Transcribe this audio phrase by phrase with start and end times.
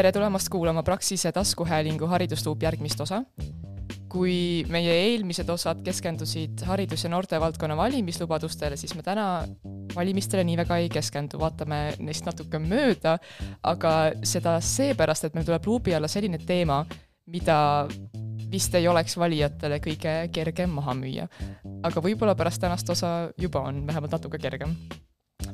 [0.00, 3.22] tere tulemast kuulama Praxise taskuhäälingu Haridusluup järgmist osa.
[4.10, 9.44] kui meie eelmised osad keskendusid haridus- ja noortevaldkonna valimislubadustele, siis me täna
[9.94, 13.18] valimistele nii väga ei keskendu, vaatame neist natuke mööda,
[13.62, 13.92] aga
[14.24, 16.80] seda seepärast, et meil tuleb luubi alla selline teema,
[17.26, 17.86] mida
[18.50, 21.28] vist ei oleks valijatele kõige kergem maha müüa.
[21.82, 24.74] aga võib-olla pärast tänast osa juba on vähemalt natuke kergem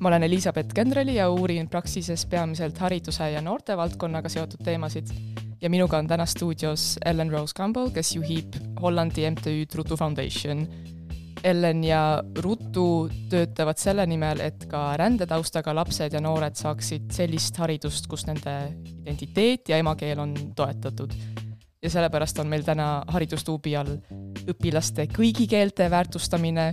[0.01, 5.13] ma olen Elizabeth Kendreli ja uurin Praxises peamiselt hariduse ja noortevaldkonnaga seotud teemasid
[5.61, 10.67] ja minuga on täna stuudios Ellen Rose Campbell, kes juhib Hollandi MTÜ-d Rutu Foundation.
[11.45, 18.09] Ellen ja Rutu töötavad selle nimel, et ka rändetaustaga lapsed ja noored saaksid sellist haridust,
[18.11, 18.55] kus nende
[18.97, 21.13] identiteet ja emakeel on toetatud.
[21.83, 23.99] ja sellepärast on meil täna haridustuubi all
[24.51, 26.65] õpilaste kõigi keelte väärtustamine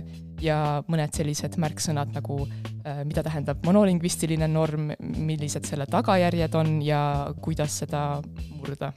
[0.42, 7.00] ja mõned sellised märksõnad nagu äh, mida tähendab monolingvistiline norm, millised selle tagajärjed on ja
[7.42, 8.22] kuidas seda
[8.56, 8.92] murda.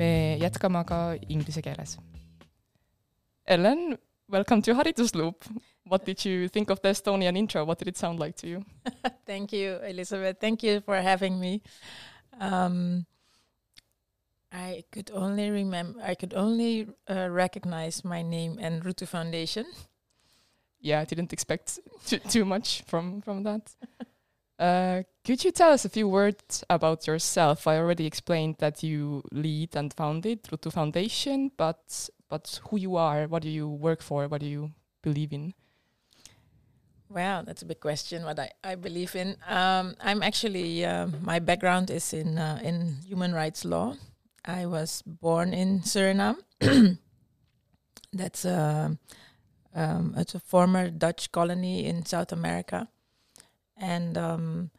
[0.00, 1.98] me jätkame aga inglise keeles.
[3.46, 3.98] Ellen,
[4.30, 5.44] welcome to Haridusloop.
[5.84, 7.64] What did you think of the Estonian intro?
[7.64, 8.64] What did it sound like to you?
[9.26, 10.38] Thank you, Elizabeth.
[10.40, 11.62] Thank you for having me.
[12.40, 13.06] Um,
[14.52, 19.66] I could only remember, I could only uh, recognize my name and Rutu Foundation.
[20.80, 23.70] Yeah, I didn't expect too, too much from from that.
[24.60, 27.66] Uh, could you tell us a few words about yourself?
[27.66, 33.26] I already explained that you lead and founded Rutu Foundation, but but who you are,
[33.26, 35.54] what do you work for, what do you believe in?
[37.08, 38.22] Wow, that's a big question.
[38.24, 42.96] What I, I believe in, um, I'm actually uh, my background is in uh, in
[43.06, 43.96] human rights law.
[44.44, 46.36] I was born in Suriname.
[48.12, 48.90] that's uh,
[49.74, 52.88] um, it's a former Dutch colony in South America,
[53.76, 54.70] and um,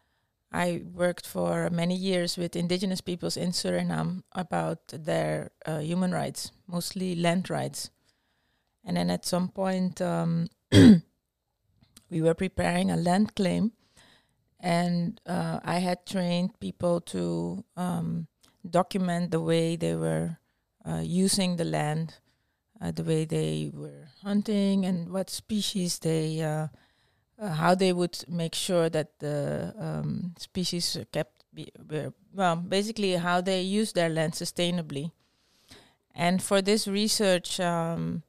[0.51, 6.51] I worked for many years with indigenous peoples in Suriname about their uh, human rights,
[6.67, 7.89] mostly land rights.
[8.83, 13.71] And then at some point, um, we were preparing a land claim,
[14.59, 18.27] and uh, I had trained people to um,
[18.69, 20.37] document the way they were
[20.85, 22.15] uh, using the land
[22.81, 26.67] uh, the way they were hunting and what species they, uh,
[27.39, 33.13] uh, how they would make sure that the um, species kept, be, were, well, basically
[33.13, 35.11] how they use their land sustainably.
[36.15, 38.23] And for this research, um,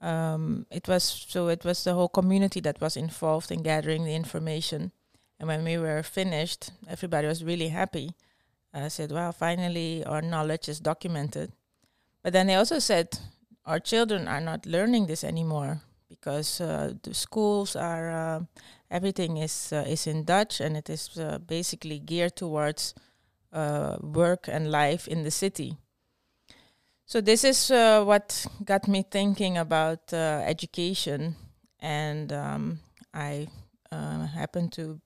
[0.00, 4.14] um, it was so it was the whole community that was involved in gathering the
[4.14, 4.90] information.
[5.38, 8.10] And when we were finished, everybody was really happy.
[8.74, 11.52] I said, "Well, finally, our knowledge is documented."
[12.22, 13.18] But then they also said,
[13.64, 18.40] our children are not learning this anymore because uh, the schools are uh,
[18.90, 22.94] everything is uh, is in Dutch and it is uh, basically geared towards
[23.52, 25.76] uh, work and life in the city.
[27.06, 31.36] So this is uh, what got me thinking about education,
[31.80, 32.78] and um,
[33.12, 33.48] I
[33.90, 35.00] happened to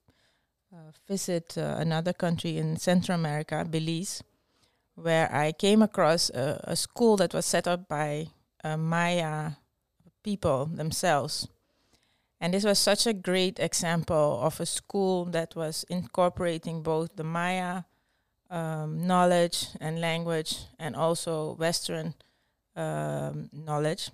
[1.08, 4.22] visit another country in Central America, Belize,
[4.94, 8.28] where I came across a, a school that was set up by
[8.66, 9.52] uh, Maya
[10.22, 11.48] people themselves.
[12.40, 17.24] And this was such a great example of a school that was incorporating both the
[17.24, 17.82] Maya
[18.50, 22.14] um, knowledge and language and also Western
[22.74, 24.10] um, knowledge.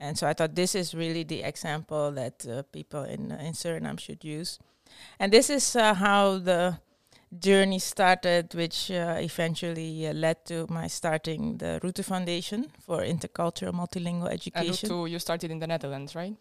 [0.00, 4.00] And so I thought this is really the example that uh, people in, in Suriname
[4.00, 4.58] should use.
[5.18, 6.78] And this is uh, how the
[7.38, 13.72] journey started, which uh, eventually uh, led to my starting the Rutu Foundation for Intercultural
[13.72, 14.68] Multilingual Education.
[14.68, 16.34] And Rutu, you started in the Netherlands, right?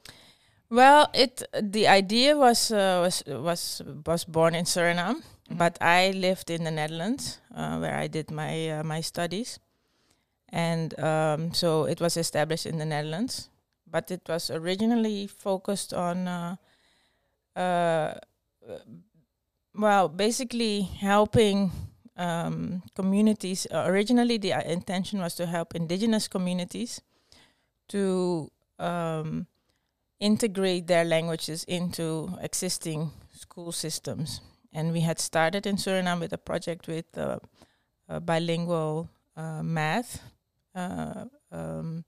[0.70, 5.58] Well, it the idea was uh, was was was born in Suriname, mm-hmm.
[5.58, 9.60] but I lived in the Netherlands uh, where I did my uh, my studies,
[10.50, 13.50] and um, so it was established in the Netherlands.
[13.86, 16.56] But it was originally focused on uh,
[19.76, 21.72] well, basically helping
[22.18, 23.68] um, communities.
[23.72, 27.02] Uh, originally, the uh, intention was to help indigenous communities
[27.90, 29.48] to um,
[30.20, 34.42] integrate their languages into existing school systems.
[34.72, 37.40] And we had started in Suriname with a project with uh,
[38.22, 40.22] bilingual uh, math.
[40.74, 42.04] Uh, um,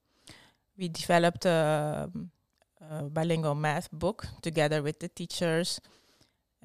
[0.78, 2.10] we developed a,
[2.90, 5.80] a bilingual math book together with the teachers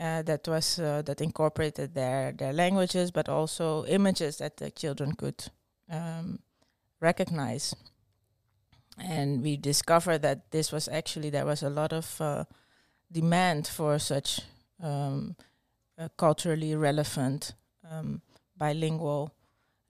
[0.00, 5.14] uh, that was uh, that incorporated their their languages, but also images that the children
[5.14, 5.44] could
[5.90, 6.38] um,
[7.00, 7.74] recognize.
[8.98, 12.44] And we discovered that this was actually there was a lot of uh,
[13.12, 14.40] demand for such
[14.82, 15.36] um,
[16.16, 17.52] culturally relevant
[17.90, 18.22] um,
[18.56, 19.34] bilingual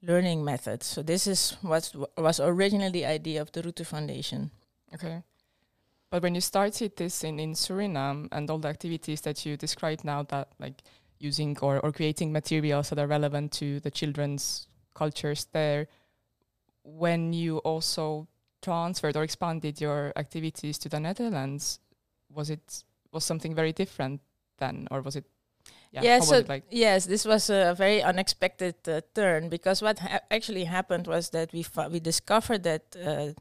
[0.01, 0.87] learning methods.
[0.87, 4.51] So this is what was originally the idea of the Rutu Foundation.
[4.93, 5.23] Okay.
[6.11, 10.03] But when you started this in, in Suriname and all the activities that you described
[10.03, 10.83] now that like
[11.19, 15.87] using or, or creating materials that are relevant to the children's cultures there,
[16.83, 18.27] when you also
[18.61, 21.79] transferred or expanded your activities to the Netherlands,
[22.29, 24.21] was it was something very different
[24.57, 25.25] then or was it
[25.91, 26.63] yeah, yeah so like?
[26.69, 31.51] yes, this was a very unexpected uh, turn because what ha actually happened was that
[31.53, 33.33] we we discovered that uh,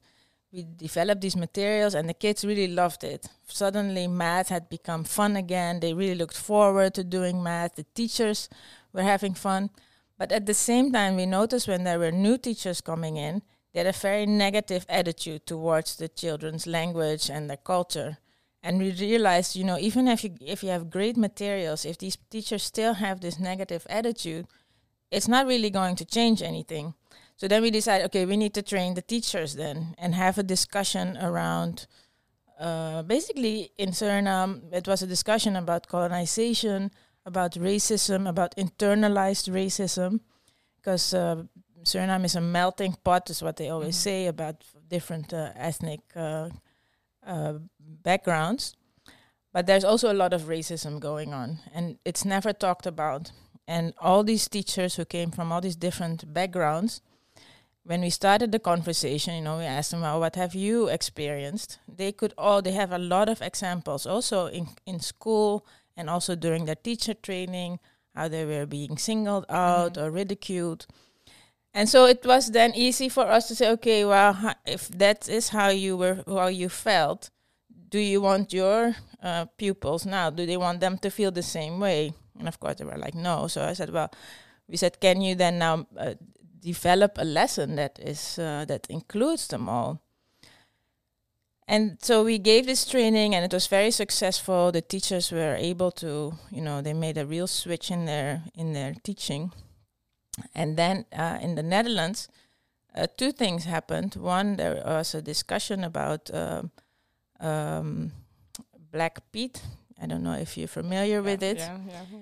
[0.52, 3.28] we developed these materials and the kids really loved it.
[3.46, 5.80] Suddenly, math had become fun again.
[5.80, 7.76] They really looked forward to doing math.
[7.76, 8.48] The teachers
[8.92, 9.70] were having fun,
[10.18, 13.42] but at the same time, we noticed when there were new teachers coming in,
[13.72, 18.18] they had a very negative attitude towards the children's language and their culture
[18.62, 22.16] and we realized you know even if you if you have great materials if these
[22.30, 24.46] teachers still have this negative attitude
[25.10, 26.94] it's not really going to change anything
[27.40, 30.42] so then we decided okay we need to train the teachers then and have a
[30.42, 31.86] discussion around
[32.58, 36.90] uh, basically in suriname it was a discussion about colonization
[37.24, 40.20] about racism about internalized racism
[40.76, 41.42] because uh,
[41.84, 44.10] suriname is a melting pot is what they always mm-hmm.
[44.10, 46.50] say about different uh, ethnic uh,
[47.26, 48.76] uh, backgrounds,
[49.52, 53.32] but there's also a lot of racism going on, and it's never talked about.
[53.66, 57.02] And all these teachers who came from all these different backgrounds,
[57.84, 61.78] when we started the conversation, you know, we asked them, well, what have you experienced?
[61.88, 65.66] They could all, they have a lot of examples also in, in school
[65.96, 67.78] and also during their teacher training,
[68.14, 70.04] how they were being singled out mm-hmm.
[70.04, 70.86] or ridiculed.
[71.72, 75.50] And so it was then easy for us to say, okay, well, if that is
[75.50, 77.30] how you were, how you felt,
[77.88, 80.30] do you want your uh, pupils now?
[80.30, 82.12] Do they want them to feel the same way?
[82.38, 83.46] And of course, they were like, no.
[83.46, 84.10] So I said, well,
[84.68, 86.14] we said, can you then now uh,
[86.60, 90.00] develop a lesson that is uh, that includes them all?
[91.66, 94.72] And so we gave this training, and it was very successful.
[94.72, 98.72] The teachers were able to, you know, they made a real switch in their in
[98.72, 99.52] their teaching.
[100.54, 102.28] And then uh, in the Netherlands,
[102.94, 104.16] uh, two things happened.
[104.16, 106.70] One, there was a discussion about um,
[107.38, 108.12] um,
[108.90, 109.62] Black Pete.
[110.02, 111.58] I don't know if you're familiar yeah, with it.
[111.58, 112.18] Yeah, yeah.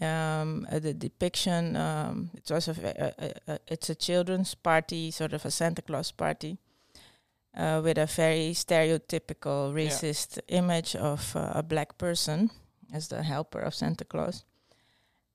[0.00, 1.74] Um, uh, the depiction.
[1.76, 6.12] Um, it was a, a, a, it's a children's party, sort of a Santa Claus
[6.12, 6.58] party,
[7.56, 10.58] uh, with a very stereotypical racist yeah.
[10.58, 12.50] image of uh, a black person
[12.92, 14.44] as the helper of Santa Claus.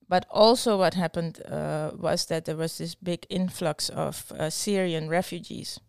[0.07, 5.09] But also, what happened uh, was that there was this big influx of uh, Syrian
[5.09, 5.79] refugees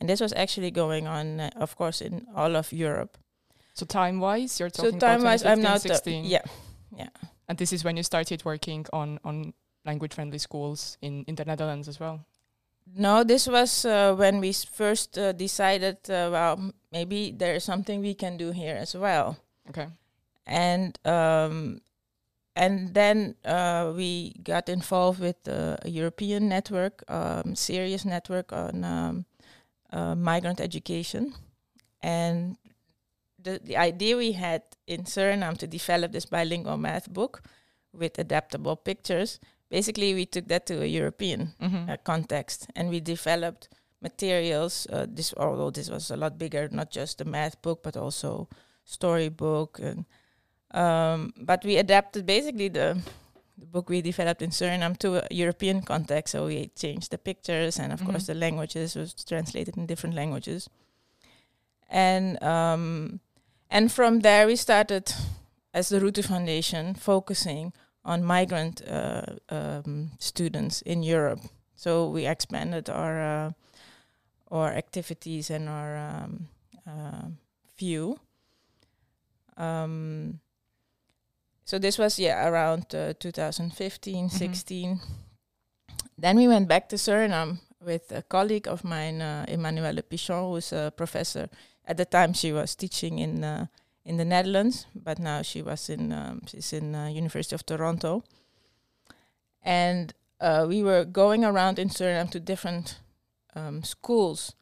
[0.00, 3.18] and this was actually going on, uh, of course, in all of Europe.
[3.74, 6.24] So time-wise, you're talking so time-wise, I'm now 16.
[6.24, 6.42] yeah,
[6.96, 7.08] yeah.
[7.50, 9.54] And this is when you started working on on
[9.84, 12.20] language-friendly schools in in the Netherlands as well.
[12.94, 15.96] No, this was uh, when we first uh, decided.
[16.08, 19.36] Uh, well, maybe there is something we can do here as well.
[19.68, 19.88] Okay.
[20.46, 21.80] And um,
[22.54, 29.24] and then uh, we got involved with a European network, um, SIRIUS network on um,
[29.92, 31.34] uh, migrant education.
[32.00, 32.56] And
[33.42, 37.42] the, the idea we had in Suriname to develop this bilingual math book
[37.92, 41.90] with adaptable pictures, basically we took that to a European mm-hmm.
[41.90, 43.68] uh, context and we developed
[44.00, 44.86] materials.
[44.92, 48.48] Uh, this, although this was a lot bigger, not just a math book, but also
[48.84, 50.04] storybook and
[50.72, 53.02] um, but we adapted basically the
[53.60, 56.32] the book we developed in Suriname to a European context.
[56.32, 58.10] So we changed the pictures, and of mm-hmm.
[58.10, 60.68] course the languages was translated in different languages.
[61.88, 63.20] And um,
[63.70, 65.12] and from there we started
[65.72, 67.72] as the Rutu Foundation focusing
[68.04, 71.40] on migrant uh, um, students in Europe.
[71.76, 73.50] So we expanded our uh,
[74.50, 76.48] our activities and our um,
[76.86, 77.28] uh,
[77.78, 78.18] view.
[79.56, 80.40] Um,
[81.64, 84.36] so this was yeah around uh, 2015, mm-hmm.
[84.36, 85.00] 16.
[86.18, 90.72] Then we went back to Suriname with a colleague of mine, uh, Emmanuelle Pichon, who's
[90.72, 91.48] a professor.
[91.90, 93.66] At the time, she was teaching in uh,
[94.04, 98.22] in the Netherlands, but now she was in um, she's in uh, University of Toronto.
[99.60, 103.00] And uh, we were going around in Suriname to different
[103.56, 104.54] um, schools,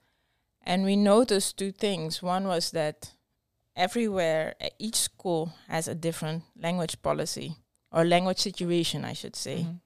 [0.62, 2.22] and we noticed two things.
[2.22, 3.12] One was that
[3.76, 7.56] everywhere, each school has a different language policy
[7.92, 9.58] or language situation, I should say.
[9.58, 9.76] Mm-hmm.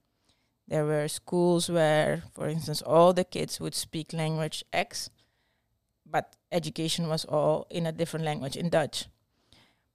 [0.68, 5.10] There were schools where, for instance, all the kids would speak language X,
[6.12, 9.06] but education was all in a different language, in Dutch.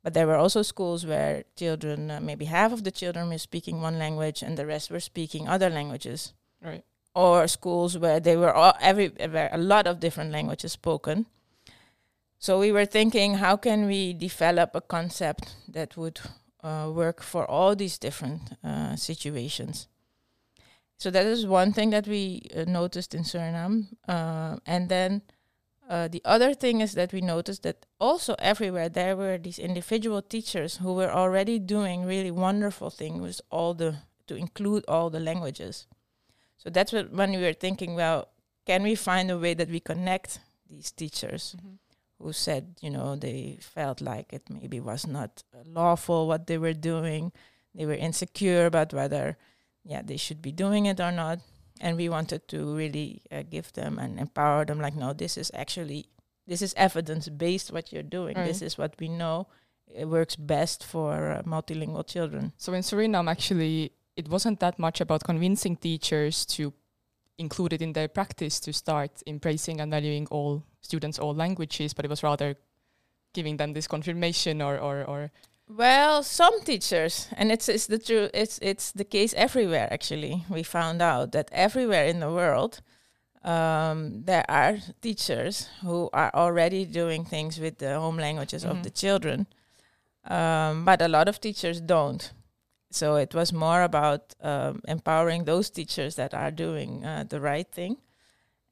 [0.03, 3.81] But there were also schools where children, uh, maybe half of the children were speaking
[3.81, 6.33] one language and the rest were speaking other languages.
[6.61, 6.83] Right.
[7.13, 11.25] Or schools where they were all, every where a lot of different languages spoken.
[12.39, 16.19] So we were thinking, how can we develop a concept that would
[16.63, 19.87] uh, work for all these different uh, situations?
[20.97, 25.21] So that is one thing that we uh, noticed in Suriname, uh, and then
[25.89, 30.21] uh, the other thing is that we noticed that also everywhere there were these individual
[30.21, 33.95] teachers who were already doing really wonderful things with all the
[34.27, 35.87] to include all the languages.
[36.57, 38.27] So that's what when we were thinking, well,
[38.65, 40.39] can we find a way that we connect
[40.69, 41.75] these teachers mm-hmm.
[42.19, 46.73] who said, you know, they felt like it maybe was not lawful what they were
[46.73, 47.31] doing,
[47.73, 49.37] they were insecure about whether,
[49.85, 51.39] yeah, they should be doing it or not
[51.81, 55.51] and we wanted to really uh, give them and empower them like no this is
[55.53, 56.05] actually
[56.47, 58.47] this is evidence based what you're doing right.
[58.47, 59.47] this is what we know
[59.93, 65.01] it works best for uh, multilingual children so in suriname actually it wasn't that much
[65.01, 66.73] about convincing teachers to
[67.37, 72.03] include it in their practice to start embracing and valuing all students all languages but
[72.03, 72.55] it was rather
[73.33, 75.31] giving them this confirmation or or, or
[75.69, 79.87] well, some teachers, and it's it's the true it's it's the case everywhere.
[79.91, 82.81] Actually, we found out that everywhere in the world,
[83.43, 88.77] um, there are teachers who are already doing things with the home languages mm-hmm.
[88.77, 89.47] of the children,
[90.25, 92.31] um, but a lot of teachers don't.
[92.89, 97.69] So it was more about um, empowering those teachers that are doing uh, the right
[97.69, 97.97] thing,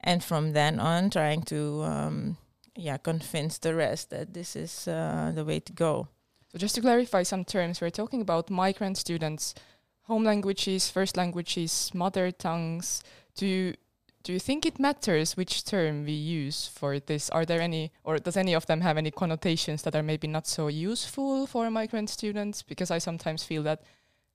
[0.00, 2.36] and from then on, trying to um,
[2.74, 6.08] yeah convince the rest that this is uh, the way to go.
[6.52, 9.54] So just to clarify some terms, we're talking about migrant students,
[10.02, 13.02] home languages, first languages, mother tongues.
[13.34, 13.74] Do you,
[14.22, 17.28] do you think it matters which term we use for this?
[17.30, 20.46] Are there any, or does any of them have any connotations that are maybe not
[20.46, 22.62] so useful for migrant students?
[22.62, 23.82] Because I sometimes feel that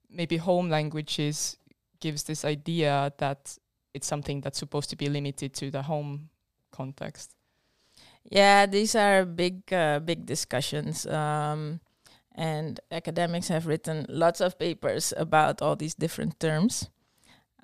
[0.09, 1.57] maybe home languages
[2.01, 3.57] gives this idea that
[3.93, 6.29] it's something that's supposed to be limited to the home
[6.71, 7.35] context.
[8.23, 11.05] Yeah, these are big, uh, big discussions.
[11.07, 11.79] Um,
[12.35, 16.89] and academics have written lots of papers about all these different terms.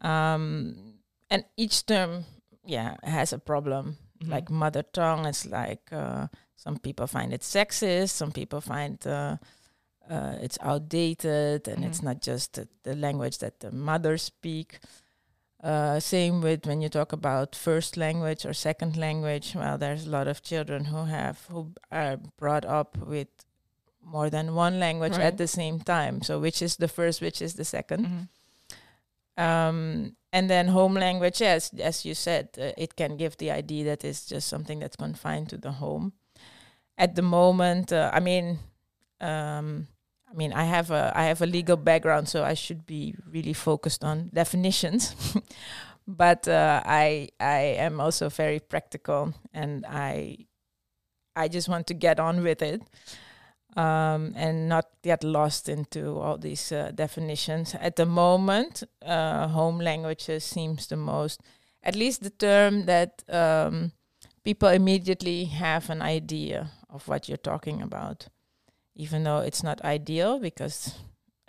[0.02, 0.96] Um,
[1.30, 2.26] and each term,
[2.66, 3.98] yeah, has a problem.
[4.20, 4.32] Mm-hmm.
[4.32, 9.38] Like mother tongue, it's like uh, some people find it sexist, some people find uh,
[10.10, 11.90] uh, it's outdated, and mm-hmm.
[11.90, 14.80] it's not just the, the, language that the mothers speak.
[15.62, 19.54] Uh, same with when you talk about first language or second language.
[19.56, 23.28] Well, there's a lot of children who have who are brought up with
[24.08, 25.22] more than one language right.
[25.22, 26.22] at the same time.
[26.22, 29.44] So which is the first, which is the 2nd mm-hmm.
[29.44, 33.86] um, and then home language, yes, as you said, uh, it can give the idea
[33.86, 36.14] that it's just something that's confined to the home.
[36.98, 38.60] At the moment, uh, I mean,
[39.22, 39.88] um,
[40.30, 43.54] I mean, I have a I have a legal background, so I should be really
[43.54, 45.16] focused on definitions.
[46.08, 50.48] but uh, I I am also very practical, and I
[51.36, 52.82] I just want to get on with it
[53.78, 57.76] um, and not get lost into all these uh, definitions.
[57.80, 61.42] At the moment, uh, home languages seems the most,
[61.84, 63.92] at least the term that um,
[64.44, 68.28] people immediately have an idea of what you're talking about,
[68.96, 70.96] even though it's not ideal because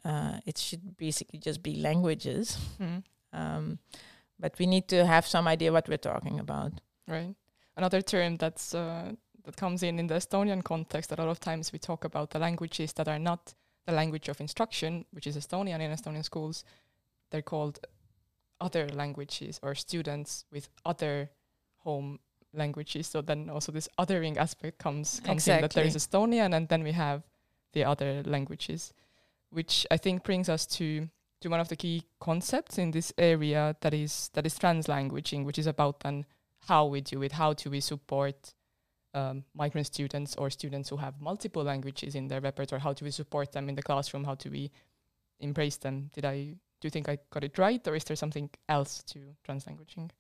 [0.04, 2.58] uh, it should basically just be languages.
[2.78, 3.02] Mm.
[3.32, 3.78] Um,
[4.38, 6.72] but we need to have some idea what we're talking about.
[7.08, 7.34] Right.
[7.74, 9.12] Another term that's uh,
[9.48, 11.10] that comes in in the Estonian context.
[11.10, 13.54] A lot of times we talk about the languages that are not
[13.86, 16.64] the language of instruction, which is Estonian in Estonian schools.
[17.30, 17.78] They're called
[18.60, 21.30] other languages or students with other
[21.78, 22.18] home
[22.52, 23.06] languages.
[23.06, 25.54] So then also this othering aspect comes, comes exactly.
[25.54, 27.22] in that there is Estonian and then we have
[27.72, 28.92] the other languages,
[29.48, 31.08] which I think brings us to
[31.40, 35.58] to one of the key concepts in this area that is that is translanguaging, which
[35.58, 36.26] is about then
[36.66, 38.52] how we do it, how do we support
[39.14, 42.80] um, migrant students or students who have multiple languages in their repertoire?
[42.80, 44.24] How do we support them in the classroom?
[44.24, 44.70] How do we
[45.40, 46.10] embrace them?
[46.14, 49.18] Did I do you think I got it right, or is there something else to
[49.46, 50.10] translanguaging?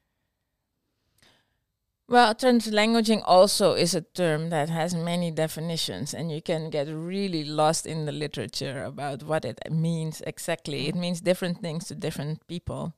[2.08, 7.44] Well, translanguaging also is a term that has many definitions, and you can get really
[7.44, 10.84] lost in the literature about what it means exactly.
[10.84, 10.88] Mm.
[10.88, 12.94] It means different things to different people.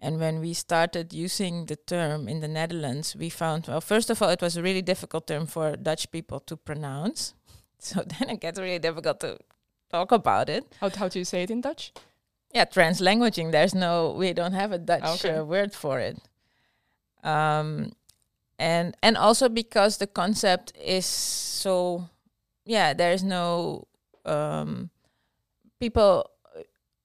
[0.00, 4.22] And when we started using the term in the Netherlands, we found, well, first of
[4.22, 7.34] all, it was a really difficult term for Dutch people to pronounce.
[7.80, 9.38] So then it gets really difficult to
[9.88, 10.64] talk about it.
[10.80, 11.92] How, how do you say it in Dutch?
[12.52, 13.52] Yeah, translanguaging.
[13.52, 15.36] There's no, we don't have a Dutch okay.
[15.36, 16.18] uh, word for it.
[17.22, 17.92] Um,
[18.58, 22.08] and and also because the concept is so,
[22.64, 23.86] yeah, there's no
[24.24, 24.90] um,
[25.78, 26.28] people,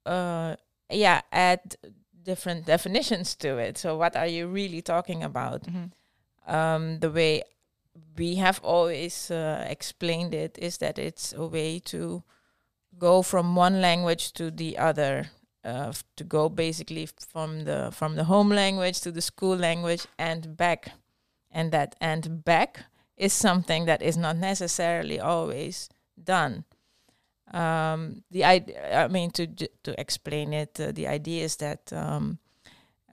[0.05, 0.55] uh,
[0.89, 1.75] yeah, add
[2.23, 3.77] different definitions to it.
[3.77, 5.63] So, what are you really talking about?
[5.63, 6.53] Mm-hmm.
[6.53, 7.43] Um, the way
[8.17, 12.23] we have always uh, explained it is that it's a way to
[12.97, 15.29] go from one language to the other.
[15.65, 20.05] Uh, f- to go basically from the from the home language to the school language
[20.17, 20.91] and back,
[21.49, 22.81] and that and back
[23.15, 25.89] is something that is not necessarily always
[26.21, 26.65] done.
[27.51, 29.47] Um, the idea, I mean, to
[29.83, 32.39] to explain it, uh, the idea is that um,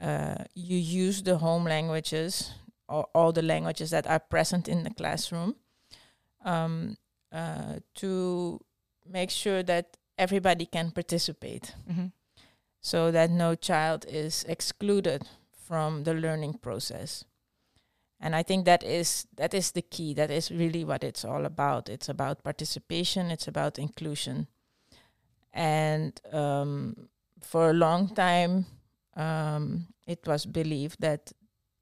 [0.01, 2.53] uh, you use the home languages
[2.89, 5.57] or all the languages that are present in the classroom
[6.45, 6.97] um,
[7.33, 8.61] uh, to
[9.05, 12.07] make sure that everybody can participate, Mm-hmm.
[12.81, 15.23] so that no child is excluded
[15.69, 17.25] from the learning process
[18.21, 20.15] and i think that is that is the key.
[20.15, 21.89] That is really what it's all about.
[21.89, 23.31] It's about participation.
[23.31, 24.47] It's about inclusion.
[25.53, 27.09] And um,
[27.43, 28.67] for a long time
[29.17, 31.33] um, it was believed that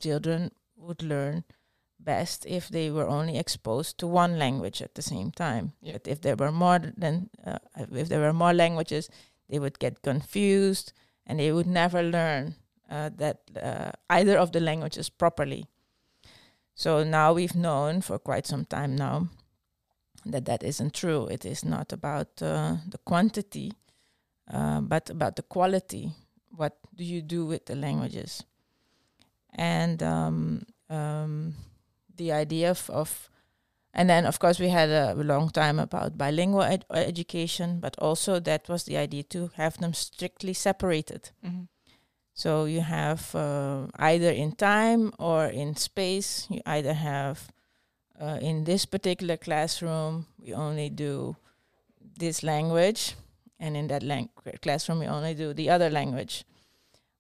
[0.00, 1.44] children would learn
[2.00, 5.72] best if they were only exposed to one language at the same time.
[5.82, 5.94] Yeah.
[5.94, 7.58] but if there were more than uh,
[7.92, 9.10] if there were more languages
[9.48, 10.92] they would get confused
[11.26, 12.54] and they would never learn
[12.88, 15.66] uh, that uh, either of the languages properly
[16.78, 19.26] so now we've known for quite some time now
[20.24, 21.26] that that isn't true.
[21.26, 23.72] It is not about uh, the quantity,
[24.48, 26.12] uh, but about the quality.
[26.54, 28.44] What do you do with the languages?
[29.54, 31.54] And um, um,
[32.14, 33.28] the idea of, of,
[33.92, 38.38] and then of course we had a long time about bilingual ed- education, but also
[38.38, 41.30] that was the idea to have them strictly separated.
[41.44, 41.64] Mm-hmm.
[42.38, 47.48] So you have uh, either in time or in space, you either have
[48.20, 51.34] uh, in this particular classroom, we only do
[52.18, 53.16] this language,
[53.58, 54.30] and in that lang-
[54.62, 56.44] classroom, we only do the other language.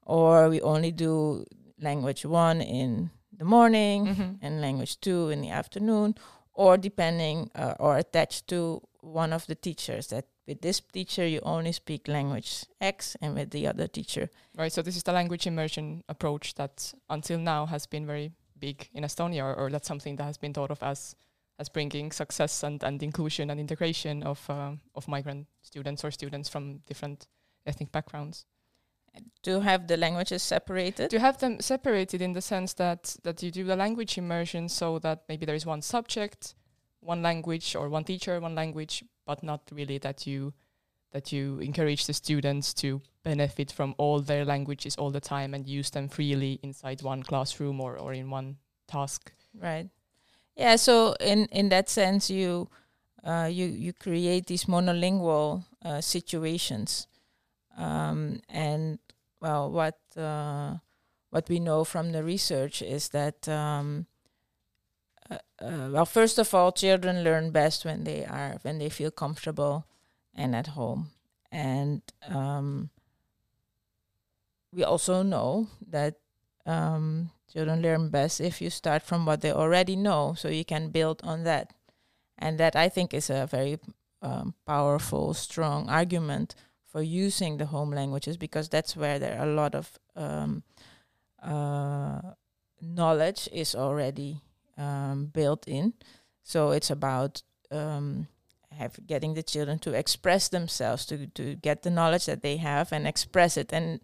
[0.06, 1.44] Or we only do
[1.80, 4.32] language one in the morning Mm-hmm.
[4.40, 6.14] and language two in the afternoon,
[6.54, 11.40] or depending uh, or attached to one of the teachers that with this teacher you
[11.44, 14.72] only speak language X and with the other teacher Right.
[14.72, 19.04] So this is the language immersion approach that until now has been very big in
[19.04, 21.14] Estonia, or, or that's something that has been thought of as
[21.60, 26.48] as bringing success and, and inclusion and integration of uh, of migrant students or students
[26.48, 27.28] from different
[27.66, 28.46] ethnic backgrounds.
[29.42, 31.10] to have the languages separated.
[31.10, 34.98] To have them separated in the sense that that you do the language immersion so
[34.98, 36.54] that maybe there is one subject,
[37.00, 40.54] one language, or one teacher, one language, but not really that you
[41.12, 45.66] that you encourage the students to benefit from all their languages all the time and
[45.66, 49.32] use them freely inside one classroom or, or in one task.
[49.54, 49.88] Right.
[50.56, 50.76] Yeah.
[50.76, 52.68] So in in that sense, you
[53.24, 57.06] uh, you you create these monolingual uh, situations,
[57.76, 58.98] um, and
[59.40, 60.76] well, what uh,
[61.30, 64.06] what we know from the research is that um,
[65.30, 69.86] uh, well, first of all, children learn best when they are when they feel comfortable
[70.34, 71.10] and at home,
[71.50, 72.90] and um,
[74.72, 76.14] we also know that
[76.66, 80.90] um, children learn best if you start from what they already know, so you can
[80.90, 81.72] build on that,
[82.38, 83.78] and that I think is a very
[84.22, 86.54] um, powerful, strong argument
[86.86, 90.62] for using the home languages because that's where there are a lot of um,
[91.42, 92.20] uh,
[92.80, 94.40] knowledge is already
[94.78, 95.92] um, built in.
[96.42, 98.28] So it's about um,
[98.78, 102.92] have getting the children to express themselves, to to get the knowledge that they have
[102.92, 103.72] and express it.
[103.72, 104.00] And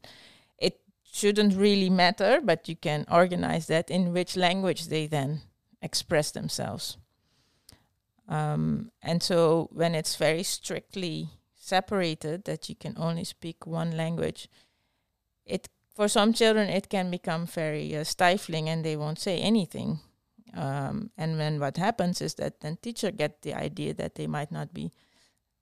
[0.58, 5.42] it shouldn't really matter, but you can organize that in which language they then
[5.80, 6.98] express themselves.
[8.28, 14.48] Um, and so when it's very strictly separated, that you can only speak one language,
[15.46, 20.00] it for some children it can become very uh, stifling, and they won't say anything.
[20.54, 24.52] Um, and then what happens is that then teacher get the idea that they might
[24.52, 24.92] not be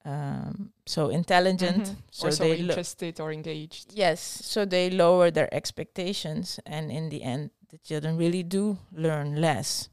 [0.05, 1.96] um, so intelligent, Mhm.
[2.11, 3.92] so, or so they lo- interested or engaged.
[3.94, 9.40] Yes, so they lower their expectations, and in the end, the children really do learn
[9.40, 9.88] less,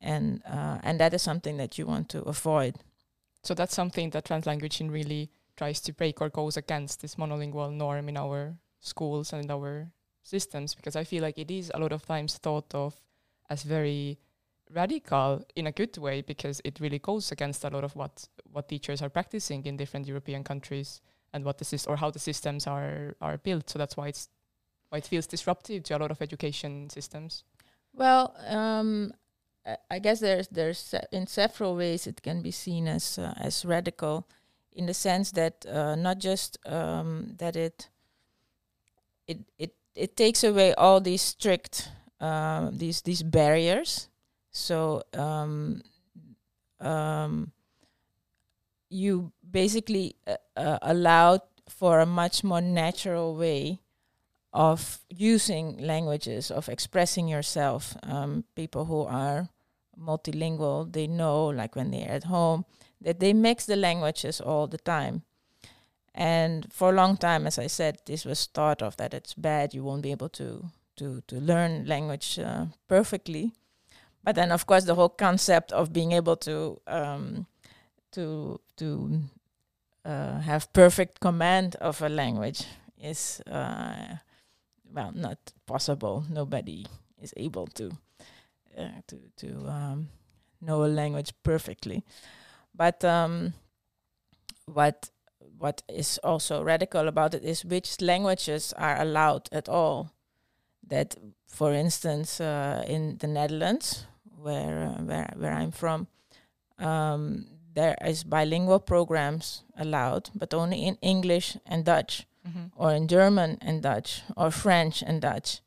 [0.00, 2.76] and uh, and that is something that you want to avoid.
[3.42, 8.08] So that's something that Translanguaging really tries to break or goes against this monolingual norm
[8.10, 9.90] in our schools and in our
[10.22, 12.94] systems because I feel like it is a lot of times thought of
[13.48, 14.18] as very
[14.72, 18.68] radical in a good way because it really goes against a lot of what what
[18.68, 21.00] teachers are practicing in different European countries
[21.32, 23.70] and what the sys- or how the systems are are built.
[23.70, 24.28] So that's why it's
[24.90, 27.44] why it feels disruptive to a lot of education systems.
[27.92, 29.12] Well, um,
[29.90, 34.26] I- guess there's there's in several ways it can be seen as uh, as radical.
[34.78, 37.88] in the sense that uh, not just um, that it
[39.26, 44.08] it it it takes away all these strict uh, these these barriers.
[44.56, 45.82] So um,
[46.80, 47.52] um,
[48.88, 53.80] you basically uh, uh, allow for a much more natural way
[54.54, 57.98] of using languages, of expressing yourself.
[58.02, 59.50] Um, people who are
[60.00, 62.64] multilingual, they know, like when they're at home,
[63.02, 65.22] that they mix the languages all the time.
[66.14, 69.74] And for a long time, as I said, this was thought of that it's bad.
[69.74, 73.52] You won't be able to to to learn language uh, perfectly.
[74.26, 77.46] But then, of course, the whole concept of being able to um,
[78.10, 79.20] to to
[80.04, 82.64] uh, have perfect command of a language
[83.00, 84.16] is uh,
[84.92, 86.24] well not possible.
[86.28, 86.86] Nobody
[87.22, 87.92] is able to
[88.76, 90.08] uh, to to um,
[90.60, 92.02] know a language perfectly.
[92.74, 93.54] But um,
[94.64, 95.08] what
[95.56, 100.10] what is also radical about it is which languages are allowed at all.
[100.88, 104.06] That, for instance, uh, in the Netherlands,
[104.46, 106.06] where uh, where where I'm from,
[106.78, 112.70] um, there is bilingual programs allowed, but only in English and Dutch, Mhm.
[112.76, 115.60] or in German and Dutch, or French and Dutch.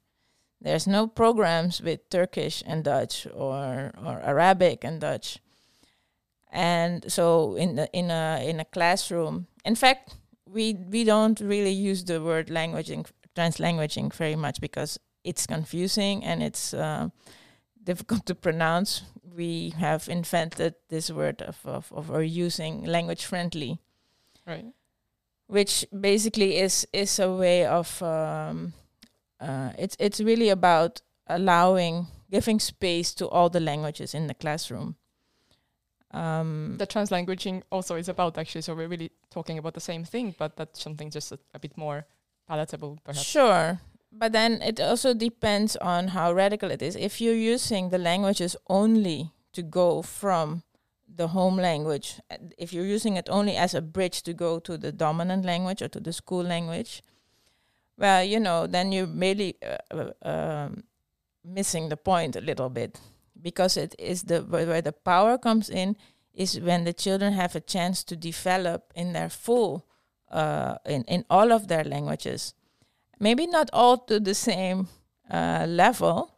[0.65, 5.39] There's no programs with Turkish and Dutch or or Arabic and Dutch.
[6.52, 10.15] And so in the in a in a classroom, in fact,
[10.46, 16.42] we we don't really use the word languaging translanguaging very much because it's confusing and
[16.42, 17.10] it's uh,
[17.89, 19.04] difficult to pronounce.
[19.36, 23.80] We have invented this word of of, of or using language friendly
[24.47, 24.65] Right.
[25.47, 28.73] which basically is is a way of um,
[29.41, 34.95] uh, it's it's really about allowing giving space to all the languages in the classroom.
[36.12, 40.36] Um, The translanguaging also is about actually, so we're really talking about the same thing,
[40.39, 42.06] but that's something just a, a bit more
[42.47, 43.25] palatable, perhaps.
[43.28, 43.80] Sure.
[44.12, 46.95] But then it also depends on how radical it is.
[46.95, 50.63] If you're using the languages only to go from
[51.08, 52.19] the home language,
[52.58, 55.88] if you're using it only as a bridge to go to the dominant language or
[55.89, 57.04] to the school language,
[57.98, 60.84] well, you know, then you're really uh, uh, um,
[61.43, 63.00] missing the point a little bit
[63.41, 65.95] because it is the where, where the power comes in
[66.34, 69.86] is when the children have a chance to develop in their full
[70.32, 72.54] uh, in in all of their languages
[73.19, 74.88] maybe not all to the same
[75.29, 76.32] uh, level,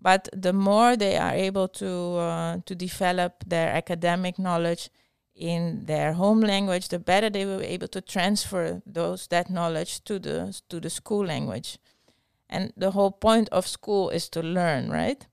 [0.00, 4.90] but the more they are able to uh, to develop their academic knowledge
[5.34, 10.04] in their home language, the better they will be able to transfer those that knowledge
[10.04, 11.78] to the to the school language.
[12.48, 15.26] And the whole point of school is to learn, right?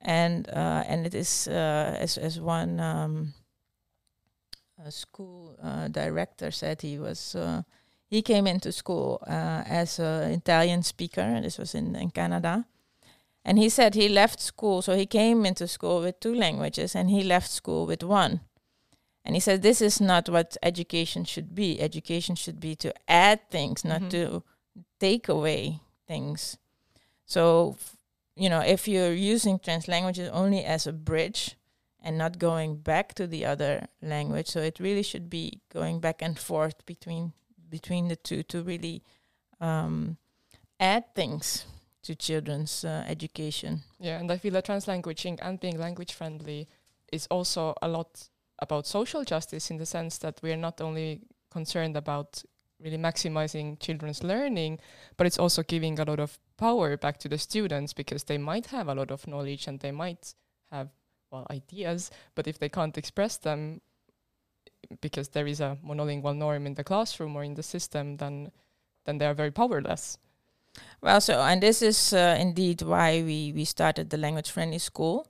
[0.00, 3.34] And uh, and it is uh, as as one um,
[4.88, 7.62] school uh, director said he was uh,
[8.10, 12.64] he came into school uh, as an Italian speaker, and this was in, in Canada.
[13.44, 17.08] And he said he left school, so he came into school with two languages, and
[17.08, 18.40] he left school with one.
[19.24, 21.80] And he said, This is not what education should be.
[21.80, 24.10] Education should be to add things, not Mhm.
[24.10, 24.42] to
[24.98, 26.58] take away things.
[27.26, 27.96] So, f-
[28.34, 31.56] you know, if you're using trans languages only as a bridge
[32.02, 36.22] and not going back to the other language, so it really should be going back
[36.22, 37.32] and forth between
[37.70, 39.02] between the two to really
[39.60, 40.16] um,
[40.78, 41.66] add things
[42.02, 43.82] to children's uh, education.
[43.98, 46.68] Yeah, and I feel that translanguaging and being language friendly
[47.12, 48.28] is also a lot
[48.60, 52.42] about social justice in the sense that we are not only concerned about
[52.82, 54.78] really maximizing children's learning,
[55.16, 58.66] but it's also giving a lot of power back to the students because they might
[58.66, 60.34] have a lot of knowledge and they might
[60.70, 60.88] have
[61.30, 63.80] well ideas, but if they can't express them
[65.00, 68.50] because there is a monolingual norm in the classroom or in the system, then
[69.04, 70.18] then they are very powerless.
[71.02, 75.26] Well, so and this is uh, indeed why we we started the language friendly school.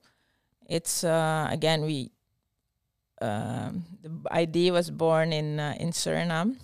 [0.68, 2.10] It's uh, again we
[3.22, 6.56] um, the idea was born in uh, in Suriname.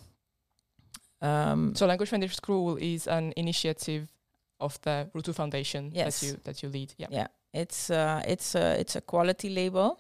[1.23, 4.07] Um, So Language Friendly School is an initiative
[4.61, 6.21] of the Rutu Foundation Yes.
[6.21, 6.95] that you that you lead.
[6.99, 7.09] Yeah.
[7.11, 9.99] Yeah, it's uh, it's a it's a quality label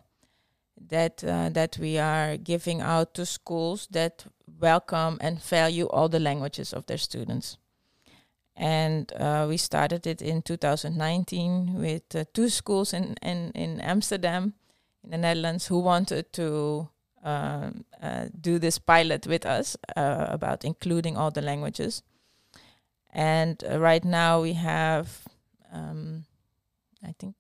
[0.88, 4.24] that uh, that we are giving out to schools that
[4.60, 7.56] welcome and value all the languages of their students.
[8.56, 14.54] And uh, we started it in 2019 with uh, two schools in, in, in Amsterdam,
[15.04, 16.88] in the Netherlands, who wanted to
[17.22, 22.02] um, uh, do this pilot with us uh, about including all the languages.
[23.12, 25.26] And uh, right now we have
[25.70, 26.24] um,
[27.06, 27.34] I think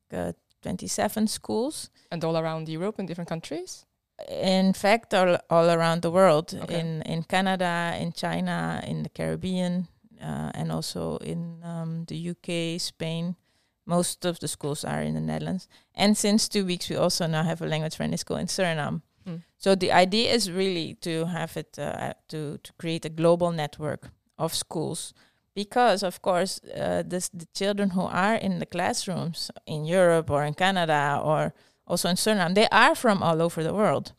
[0.66, 1.90] 27 schools.
[2.10, 3.86] And all around Europe in different countries.
[4.28, 6.80] in fact, all, all around the world, Okay.
[6.80, 9.86] in in Canada, in China, in the Caribbean,
[10.22, 13.36] uh, and also in um, the UK, Spain.
[13.84, 17.42] Most of the schools are in the Netherlands, and since two weeks, we also now
[17.44, 19.00] have a language-friendly school in Suriname.
[19.28, 19.42] Mm.
[19.58, 24.10] So the idea is really to have it uh, to to create a global network
[24.38, 25.12] of schools,
[25.56, 30.44] because of course uh, this, the children who are in the classrooms in Europe or
[30.44, 31.54] in Canada or
[31.86, 34.12] also in Suriname, they are from all over the world.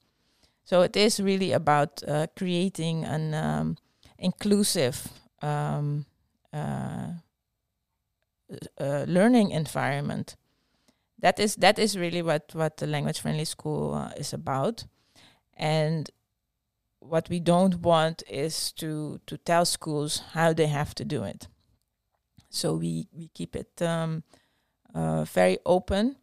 [0.66, 3.78] So it is really about uh, creating an um,
[4.18, 5.08] inclusive
[5.42, 6.06] um,
[6.52, 7.10] uh,
[8.80, 10.36] uh, learning environment.
[11.20, 14.86] That is that is really what what the language friendly school uh, is about,
[15.56, 16.10] and
[17.10, 21.48] what we don't want is to to tell schools how they have to do it.
[22.50, 24.24] So we we keep it um,
[24.94, 26.18] uh, very open.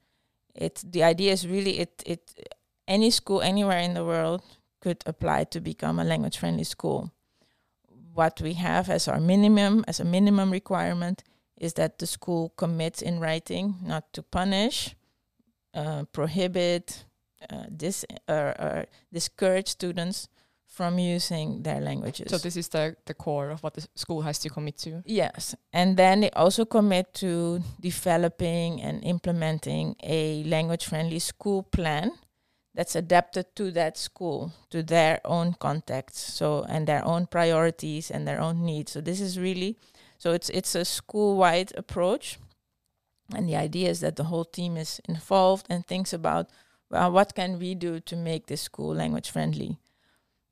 [0.54, 2.48] It the idea is really it it
[2.86, 4.42] any school anywhere in the world
[4.80, 7.10] could apply to become a language friendly school.
[8.12, 11.24] What we have as our minimum as a minimum requirement
[11.56, 14.94] is that the school commits in writing not to punish,
[15.72, 17.04] uh, prohibit,
[17.50, 20.28] uh, dis or, or discourage students
[20.74, 22.26] from using their languages.
[22.30, 25.02] So this is the the core of what the school has to commit to.
[25.06, 32.10] Yes, and then they also commit to developing and implementing a language-friendly school plan
[32.74, 38.26] that's adapted to that school, to their own context, so and their own priorities and
[38.26, 38.92] their own needs.
[38.92, 39.76] So this is really,
[40.18, 42.38] so it's it's a school-wide approach,
[43.34, 46.50] and the idea is that the whole team is involved and thinks about,
[46.90, 49.78] well, what can we do to make this school language-friendly.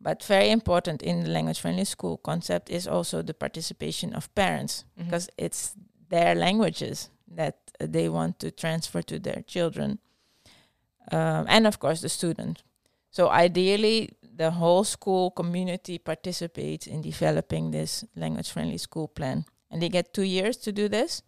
[0.02, 4.84] But very important in the language friendly school concept is also the participation of parents
[4.98, 5.04] Mhm.
[5.04, 5.74] because it's
[6.08, 9.98] their languages that uh, they want to transfer to their children.
[11.10, 12.62] Um, and of course, the student.
[13.10, 19.44] So, ideally, the whole school community participates in developing this language friendly school plan.
[19.70, 21.22] And they get two years to do this.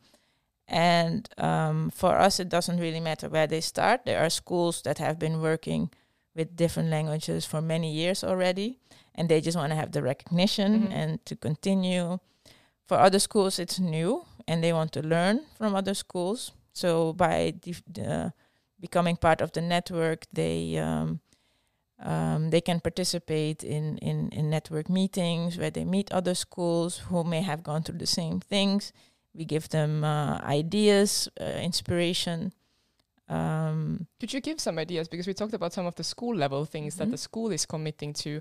[0.66, 4.04] And um, for us, it doesn't really matter where they start.
[4.04, 5.90] There are schools that have been working
[6.34, 8.78] with different languages for many years already,
[9.14, 10.92] and they just want to have the recognition Mhm.
[10.92, 12.18] and to continue.
[12.86, 16.52] For other schools, it's new, and they want to learn from other schools.
[16.72, 18.30] So by def- uh,
[18.80, 21.20] becoming part of the network, they um,
[22.00, 27.24] um, they can participate in, in in network meetings where they meet other schools who
[27.24, 28.92] may have gone through the same things.
[29.32, 32.52] We give them uh, ideas, uh, inspiration.
[33.28, 35.08] Um, Could you give some ideas?
[35.08, 37.12] Because we talked about some of the school level things that Mhm.
[37.12, 38.40] the school is committing to,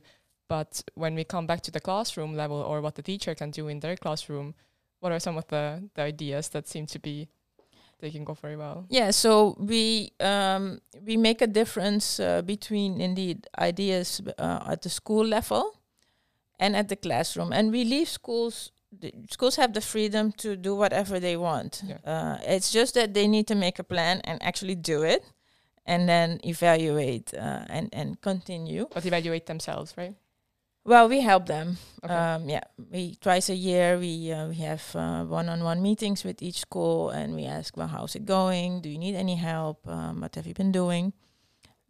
[0.50, 3.68] but when we come back to the classroom level or what the teacher can do
[3.70, 4.54] in their classroom,
[5.00, 7.28] what are some of the, the ideas that seem to be
[8.02, 8.86] taking off very well?
[8.90, 14.90] Yeah, so we um, we make a difference uh, between indeed ideas uh, at the
[14.90, 15.64] school level
[16.60, 18.72] and at the classroom, and we leave schools.
[19.30, 21.84] Schools have the freedom to do whatever they want.
[21.86, 21.98] Yeah.
[22.06, 25.24] Uh, it's just that they need to make a plan and actually do it,
[25.86, 28.88] and then evaluate uh, and and continue.
[28.94, 30.16] But evaluate themselves, right?
[30.86, 31.78] Well, we help them.
[32.04, 32.14] Okay.
[32.14, 36.60] Um, yeah, we twice a year we uh, we have uh, one-on-one meetings with each
[36.60, 38.82] school, and we ask, well, how's it going?
[38.82, 39.88] Do you need any help?
[39.88, 41.14] Um, what have you been doing?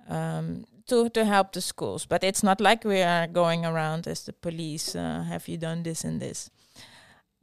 [0.07, 4.25] Um, to to help the schools, but it's not like we are going around as
[4.25, 4.95] the police.
[4.95, 6.51] Uh, have you done this and this?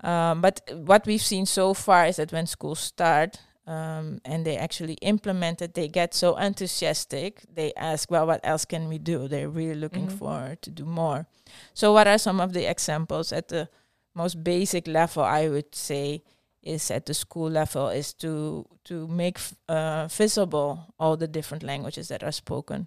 [0.03, 4.57] Um, but what we've seen so far is that when schools start um, and they
[4.57, 7.43] actually implement it, they get so enthusiastic.
[7.53, 10.19] They ask, "Well, what else can we do?" They're really looking Mhm.
[10.19, 11.27] for to do more.
[11.75, 13.69] So, what are some of the examples at the
[14.15, 15.23] most basic level?
[15.23, 16.23] I would say
[16.63, 21.63] is at the school level is to to make f- uh, visible all the different
[21.63, 22.87] languages that are spoken,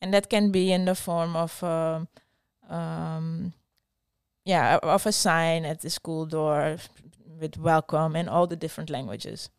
[0.00, 2.08] and that can be in the form of um,
[2.70, 3.52] um,
[4.44, 6.76] yeah of a sign at the school door
[7.40, 9.50] with welcome in all the different languages,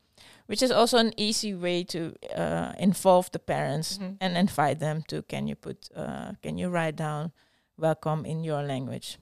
[0.48, 4.18] which is also an easy way to uh, involve the parents Mhm.
[4.22, 7.32] and invite them to can you put uh, can you write down
[7.78, 9.18] welcome in your language?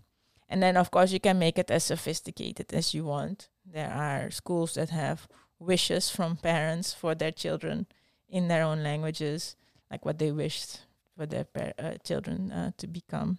[0.49, 3.49] And then of course you can make it as sophisticated as you want.
[3.73, 5.27] There are schools that have
[5.59, 7.85] wishes from parents for their children
[8.29, 9.55] in their own languages
[9.91, 10.79] like what they wished
[11.15, 13.37] for their par- uh, children uh, to become.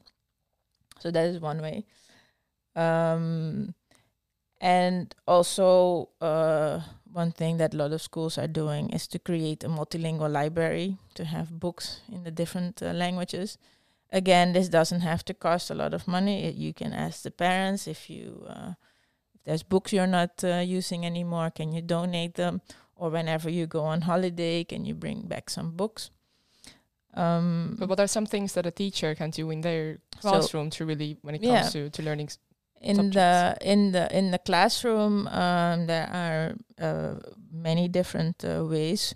[1.00, 1.84] So that is one way
[2.76, 3.74] um,
[4.60, 6.80] and also uh,
[7.12, 10.96] one thing that a lot of schools are doing is to create a multilingual library
[11.14, 13.58] to have books in the different uh, languages
[14.12, 17.30] again this doesn't have to cost a lot of money It- you can ask the
[17.30, 18.72] parents if you uh,
[19.34, 22.60] if there's books you're not uh, using anymore can you donate them
[22.96, 26.10] or whenever you go on holiday can you bring back some books
[27.14, 30.70] Um, But what are some things that a teacher can do in their So- classroom
[30.70, 31.60] to really, when it Yeah.
[31.60, 32.30] comes to, to learning?
[32.82, 37.14] In the in the in the classroom um, there are uh,
[37.50, 39.14] many different uh, ways.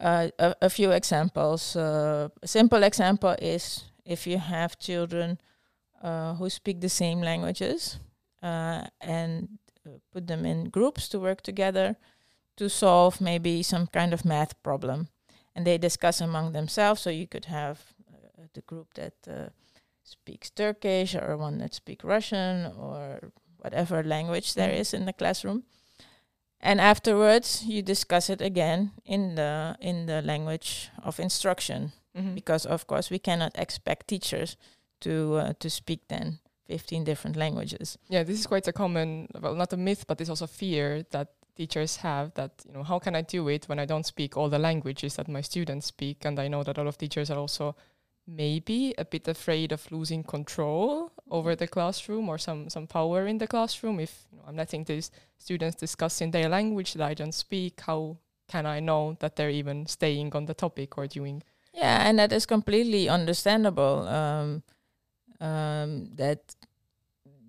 [0.00, 5.38] Uh, a, a few examples uh, a simple example is if you have children
[6.02, 8.00] uh, who speak the same languages
[8.42, 9.48] uh, and
[10.12, 11.96] put them in groups to work together
[12.56, 15.08] to solve maybe some kind of math problem.
[15.54, 19.50] And they discuss among themselves so you could have uh, the group that uh,
[20.04, 24.94] speaks Turkish or one that speaks Russian or whatever language there Mhm.
[24.94, 25.64] in the classroom.
[26.60, 32.34] And afterwards, you discuss it again in the in the language of instruction, Mhm.
[32.34, 34.56] because of course we cannot expect teachers
[35.00, 37.98] to uh, to speak then fifteen different languages.
[38.08, 41.28] Yeah, this is quite a common, well, not a myth, but it's also fear that
[41.56, 44.48] teachers have that, you know, how can I do it when I don't speak all
[44.48, 46.24] the languages that my students speak?
[46.24, 47.74] And I know that a lot of teachers are also
[48.26, 53.38] maybe a bit afraid of losing control over the classroom or some, some power in
[53.38, 54.00] the classroom.
[54.00, 57.80] If you know, I'm letting these students discuss in their language that I don't speak,
[57.80, 61.42] how can I know that they're even staying on the topic or doing?
[61.74, 64.06] Yeah, and that is completely understandable.
[64.06, 64.62] Um,
[65.40, 66.54] um, that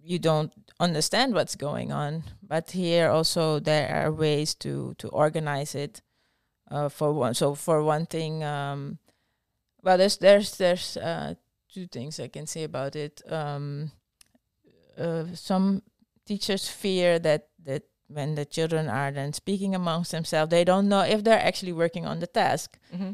[0.04, 5.76] you don't understand what's going on, but here also there are ways to to organize
[5.76, 6.02] it.
[6.72, 8.98] Uh, for one, so for one thing, um,
[9.84, 11.36] well, there's there's there's uh,
[11.72, 13.22] two things I can say about it.
[13.32, 13.92] Um,
[14.98, 15.84] uh, some
[16.26, 21.02] teachers fear that that when the children are then speaking amongst themselves, they don't know
[21.02, 22.78] if they're actually working on the task.
[22.94, 23.14] Mm-hmm.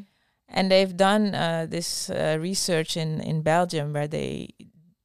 [0.49, 4.49] And they've done uh, this uh, research in, in Belgium where they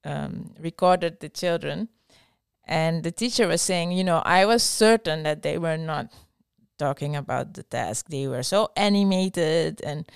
[0.03, 1.89] um, recorded the children.
[2.67, 6.11] And the teacher was saying, you know, I was certain that they were not
[6.79, 8.07] talking about the task.
[8.09, 9.83] They were so animated.
[9.83, 10.11] And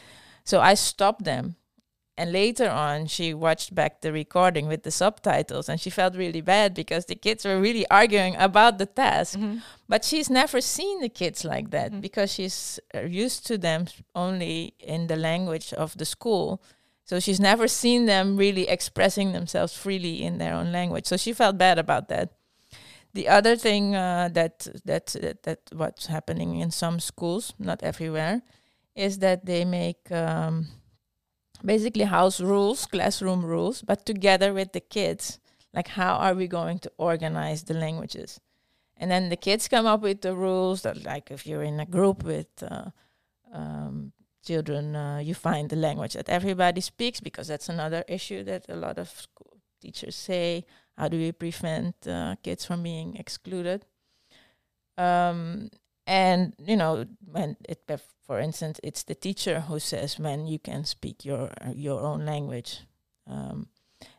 [0.48, 1.56] so I stopped them.
[2.20, 6.40] And later on, she watched back the recording with the subtitles and she felt really
[6.40, 9.38] bad because the kids were really arguing about the task.
[9.38, 9.58] Mm-hmm.
[9.88, 12.00] But she's never seen the kids like that Mm.
[12.00, 16.46] because she's uh, used to them only in the language of the school.
[17.04, 21.06] So she's never seen them really expressing themselves freely in their own language.
[21.06, 22.28] So she felt bad about that.
[23.14, 28.42] The other thing uh, that that that, that what's happening in some schools, not everywhere,
[28.98, 30.66] is that they make um,
[31.64, 35.38] basically house rules, classroom rules, but together with the kids.
[35.72, 38.40] Like, how are we going to organize the languages?
[38.96, 41.87] And then the kids come up with the rules that, like, if you're in a
[41.87, 42.90] group with uh,
[43.52, 44.12] um,
[44.44, 48.74] children, uh, you find the language that everybody speaks because that's another issue that a
[48.76, 49.28] lot of
[49.80, 50.64] teachers say.
[50.96, 53.87] How do we prevent uh, kids from being excluded?
[54.96, 55.70] Um,
[56.09, 57.79] and you know, when it,
[58.27, 62.81] for instance, it's the teacher who says when you can speak your your own language.
[63.27, 63.68] Um,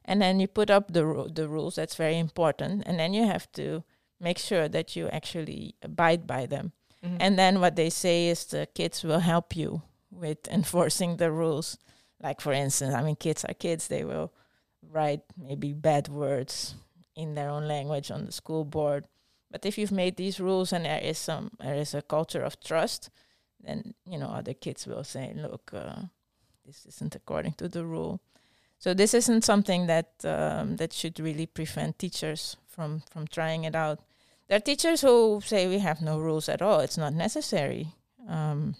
[0.05, 1.75] and then you put up the ru- the rules.
[1.75, 2.83] That's very important.
[2.85, 3.83] And then you have to
[4.19, 6.73] make sure that you actually abide by them.
[7.03, 7.17] Mm-hmm.
[7.19, 11.77] And then what they say is the kids will help you with enforcing the rules.
[12.21, 13.87] Like for instance, I mean, kids are kids.
[13.87, 14.31] They will
[14.83, 16.75] write maybe bad words
[17.15, 19.07] in their own language on the school board.
[19.51, 22.59] But if you've made these rules and there is some there is a culture of
[22.59, 23.09] trust,
[23.59, 26.03] then you know other kids will say, "Look, uh,
[26.65, 28.19] this isn't according to the rule."
[28.77, 33.75] So this isn't something that um, that should really prevent teachers from from trying it
[33.75, 33.99] out.
[34.47, 37.87] There are teachers who say we have no rules at all; it's not necessary.
[38.27, 38.75] Um,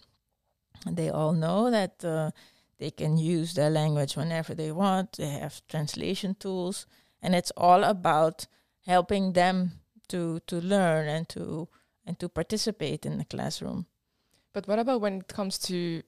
[0.86, 2.32] they all know that uh,
[2.77, 5.13] they can use their language whenever they want.
[5.13, 6.86] They have translation tools,
[7.21, 8.47] and it's all about
[8.86, 9.71] helping them
[10.10, 11.67] to to learn and to
[12.06, 13.86] and to participate in the classroom.
[14.54, 16.02] But what about when it comes to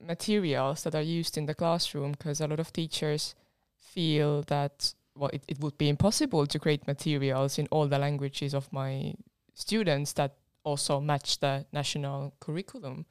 [0.00, 2.12] materials that are used in the classroom?
[2.12, 3.34] Because a lot of teachers
[3.78, 8.54] feel that well, it, it would be impossible to create materials in all the languages
[8.54, 9.14] of my
[9.54, 13.06] students that also match the national curriculum.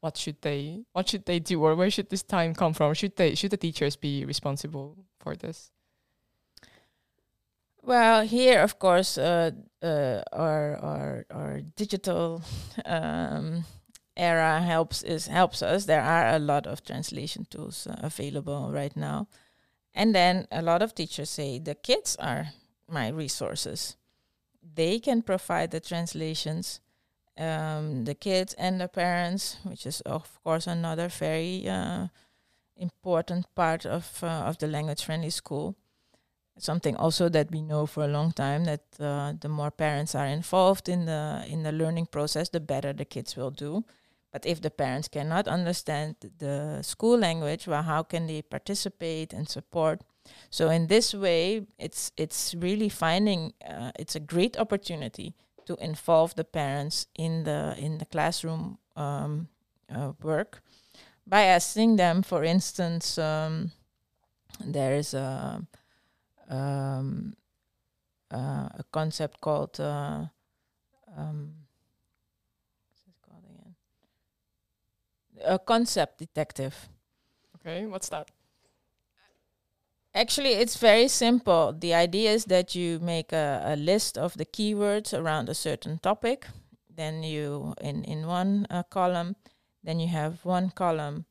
[0.00, 2.94] What should they what should they do or where should this time come from?
[2.94, 5.72] Should they should the teachers be responsible for this?
[7.86, 9.50] Well, here, of course, uh,
[9.82, 12.42] uh, our our our digital
[12.86, 13.64] um,
[14.16, 15.84] era helps is helps us.
[15.84, 19.28] There are a lot of translation tools uh, available right now,
[19.94, 22.54] and then a lot of teachers say the kids are
[22.88, 23.96] my resources.
[24.74, 26.80] They can provide the translations.
[27.36, 32.08] Um, the kids and the parents, which is of course another very uh,
[32.76, 35.76] important part of uh, of the language friendly school
[36.58, 40.26] something also that we know for a long time that uh, the more parents are
[40.26, 43.84] involved in the in the learning process the better the kids will do
[44.34, 49.48] But if the parents cannot understand the school language, well, how can they participate and
[49.48, 50.02] support?
[50.50, 55.34] So in this way, it's it's really finding uh, it's a great opportunity
[55.66, 59.46] to involve the parents in the in the classroom um,
[59.88, 60.62] uh, work
[61.26, 63.70] by asking them, for instance, um,
[64.58, 65.62] there is a
[66.48, 67.34] um,
[68.30, 70.24] uh, a concept called uh,
[71.16, 71.54] um,
[72.88, 73.74] what's it called again?
[75.44, 76.88] A concept detective.
[77.56, 78.30] Okay, what's that?
[80.14, 81.72] Actually, it's very simple.
[81.76, 85.98] The idea is that you make a, a list of the keywords around a certain
[85.98, 86.46] topic.
[86.88, 89.34] Then you, in, in one uh, column,
[89.82, 91.24] then you have one column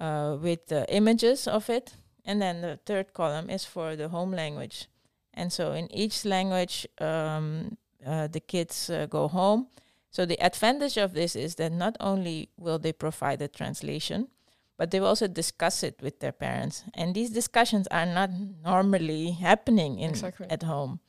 [0.00, 1.94] uh, with the images of it.
[2.28, 4.86] And then the third column is for the home language.
[5.32, 9.68] And so in each language, um, uh, the kids uh, go home.
[10.10, 14.28] So the advantage of this is that not only will they provide the translation,
[14.76, 16.84] but they will also discuss it with their parents.
[16.92, 18.30] And these discussions are not
[18.62, 20.50] normally happening in Exactly.
[20.50, 21.00] at home.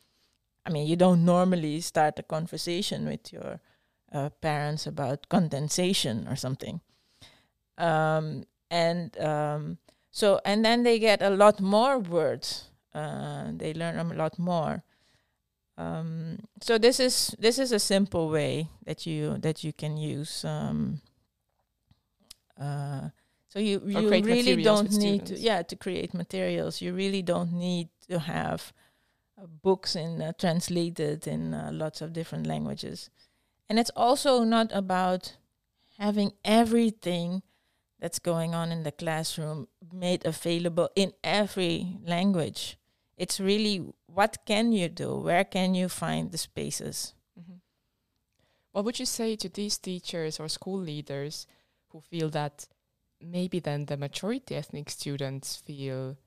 [0.65, 3.59] I mean, you don't normally start a conversation with your
[4.13, 6.80] uh, parents about condensation or something.
[7.78, 9.80] Um, and um,
[10.20, 12.65] so, and then they get a lot more words.
[12.93, 14.84] Uh, they learn a lot more.
[15.78, 20.43] Um, so this is this is a simple way that you that you can use.
[20.43, 20.99] Um,
[22.59, 23.11] uh,
[23.47, 26.82] so you you really don't need to yeah to create materials.
[26.82, 28.74] You really don't need to have
[29.41, 33.09] uh, books in uh, translated in uh, lots of different languages,
[33.70, 35.38] and it's also not about
[35.97, 37.41] having everything
[38.00, 42.78] that's going on in the classroom made available in every language.
[43.18, 45.16] It's really what can you do?
[45.16, 47.14] Where can you find the spaces?
[47.39, 47.60] Mhm.
[48.72, 51.47] What would you say to these teachers or school leaders
[51.89, 52.68] who feel that
[53.20, 56.18] maybe then the majority ethnic students feel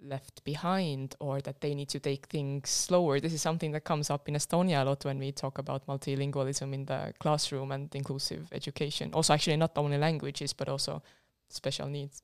[0.00, 3.20] left behind or that they need to take things slower?
[3.20, 6.72] This is something that comes up in Estonia a lot when we talk about multilingualism
[6.72, 9.12] in the classroom and inclusive education.
[9.12, 11.02] Also, actually, not only languages but also
[11.48, 12.22] special needs.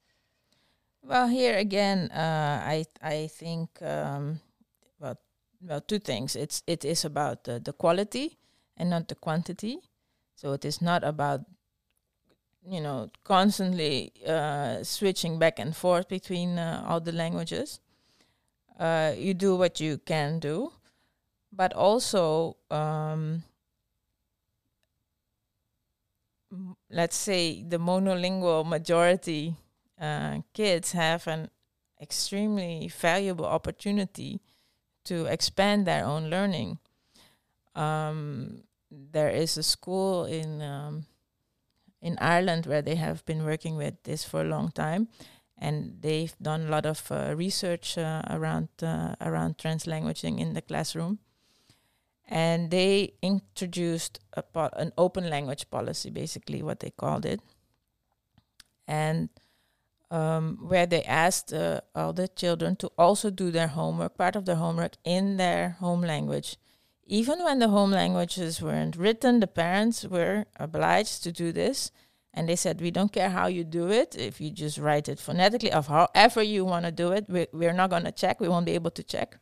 [1.02, 4.40] Well, here again, uh, I I think um,
[4.98, 5.18] well,
[5.60, 6.34] well, two things.
[6.34, 8.38] It's it is about the, the quality
[8.76, 9.80] and not the quantity.
[10.34, 11.42] So it is not about
[12.66, 17.80] you know constantly uh, switching back and forth between uh, all the languages.
[18.78, 20.72] Uh, you do what you can do,
[21.52, 23.44] but also um,
[26.90, 29.56] let's say the monolingual majority
[30.00, 31.50] uh, kids have an
[32.00, 34.40] extremely valuable opportunity
[35.04, 36.78] to expand their own learning.
[37.74, 41.06] Um, there is a school in um,
[42.00, 45.08] in Ireland where they have been working with this for a long time,
[45.58, 50.62] and they've done a lot of uh, research uh, around uh, around translanguaging in the
[50.62, 51.18] classroom.
[52.26, 57.40] And they introduced a po- an open language policy, basically what they called it,
[58.88, 59.28] and
[60.10, 64.46] um, where they asked uh, all the children to also do their homework, part of
[64.46, 66.56] their homework in their home language.
[67.06, 71.90] Even when the home languages weren't written, the parents were obliged to do this.
[72.32, 75.20] And they said, We don't care how you do it, if you just write it
[75.20, 78.48] phonetically, of however you want to do it, we, we're not going to check, we
[78.48, 79.38] won't be able to check.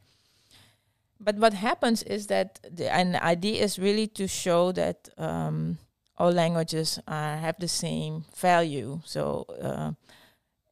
[1.25, 5.79] But what happens is that the, and the idea is really to show that um,
[6.19, 9.01] all languages are, have the same value.
[9.05, 9.93] So, uh,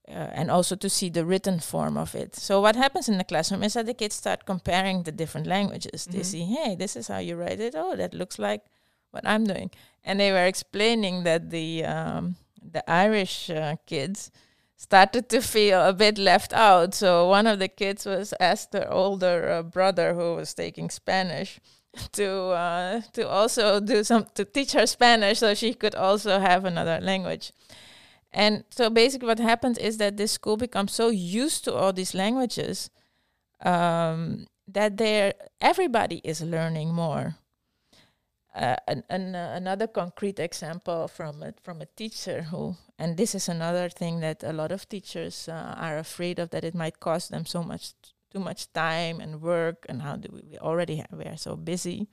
[0.08, 2.34] uh, and also to see the written form of it.
[2.34, 6.06] So what happens in the classroom is that the kids start comparing the different languages.
[6.06, 6.24] They Mhm.
[6.24, 7.74] see, hey, this is how you write it.
[7.76, 8.62] Oh, that looks like
[9.12, 9.70] what I'm doing.
[10.04, 12.36] And they were explaining that the um,
[12.72, 14.30] the Irish uh, kids
[14.80, 16.94] started to feel a bit left out.
[16.94, 21.60] So one of the kids was asked her older uh, brother, who was taking Spanish,
[22.12, 26.64] to uh, to also do some to teach her Spanish, so she could also have
[26.64, 27.52] another language.
[28.32, 32.14] And so basically, what happens is that this school becomes so used to all these
[32.14, 32.90] languages
[33.60, 37.36] um, that they're everybody is learning more.
[38.52, 43.32] Uh, an, an, uh, another concrete example from a, from a teacher who, and this
[43.32, 46.98] is another thing that a lot of teachers uh, are afraid of that it might
[46.98, 47.92] cost them so much
[48.32, 51.56] too much time and work, and how do we, we already ha- we are so
[51.56, 52.08] busy.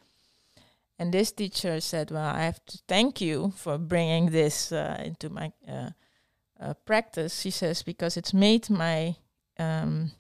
[1.00, 5.30] And this teacher said, "Well, I have to thank you for bringing this uh, into
[5.30, 9.16] my uh, practice." She says because it's made my
[9.58, 10.12] um,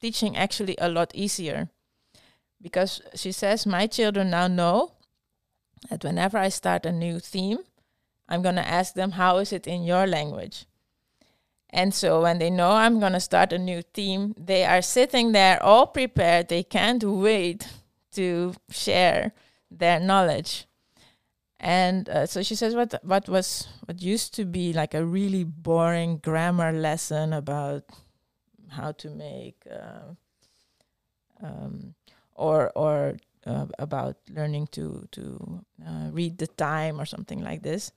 [0.00, 1.68] teaching actually a lot easier.
[2.62, 4.95] Because she says my children now know
[5.88, 7.58] that whenever I start a new theme,
[8.28, 10.66] I'm going to ask them, how is it in your language?
[11.70, 15.32] And so when they know I'm going to start a new theme, they are sitting
[15.32, 16.48] there all prepared.
[16.48, 17.68] They can't wait
[18.12, 19.32] to share
[19.70, 20.66] their knowledge.
[21.58, 25.42] And uh, so she says, what what was what used to be like a really
[25.42, 27.84] boring grammar lesson about
[28.68, 30.14] how to make, uh,
[31.42, 31.94] um,
[32.34, 33.16] or or
[33.46, 37.92] uh, about learning to to uh, read the time or something like this,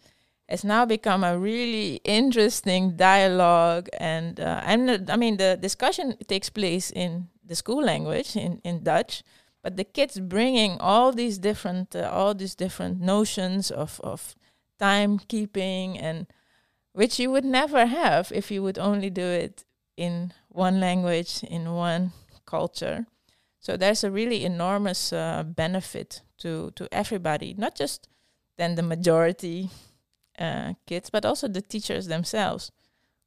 [0.47, 3.89] has now become a really interesting dialogue.
[3.99, 8.83] And uh, and I mean the discussion takes place in the school language in in
[8.83, 9.23] Dutch
[9.61, 14.35] but the kids bringing all these different uh, all these different notions of of
[14.79, 16.27] timekeeping and
[16.93, 19.65] which you would never have if you would only do it
[19.97, 22.11] in one language in one
[22.45, 23.05] culture
[23.59, 28.07] so there's a really enormous uh, benefit to to everybody not just
[28.57, 29.69] then the majority
[30.37, 32.71] uh, kids but also the teachers themselves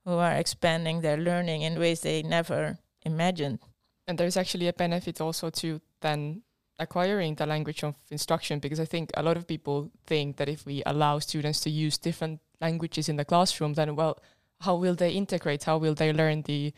[0.04, 3.58] who are expanding their learning in ways they never imagined
[4.06, 6.42] and there's actually a benefit also to then
[6.78, 10.66] acquiring the language of instruction because I think a lot of people think that if
[10.66, 14.18] we allow students to use different languages in the classroom, then well,
[14.60, 15.64] how will they integrate?
[15.64, 16.72] How will they learn the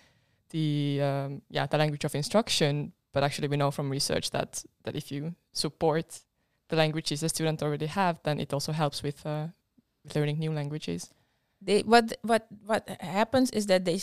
[0.51, 2.93] the um, yeah the language of instruction?
[3.15, 6.21] But actually, we know from research that that if you support
[6.69, 9.47] the languages a student already have, then it also helps with uh,
[10.15, 11.11] learning new languages.
[11.63, 14.01] They what what what happens is that they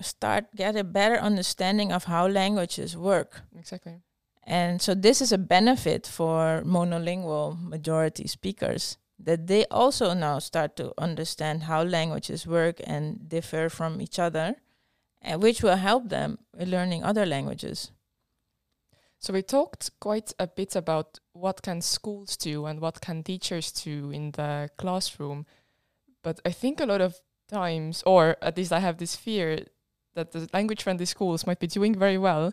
[0.00, 3.40] start get a better understanding of how languages work.
[3.58, 4.02] Exactly.
[4.44, 10.76] And so this is a benefit for monolingual majority speakers that they also now start
[10.76, 14.56] to understand how languages work and differ from each other,
[15.22, 17.92] and which will help them in learning other languages.
[19.22, 23.70] So we talked quite a bit about what can schools do and what can teachers
[23.70, 25.46] do in the classroom.
[26.24, 29.64] But I think a lot of times, or at least I have this fear
[30.16, 32.52] that the language friendly schools might be doing very well,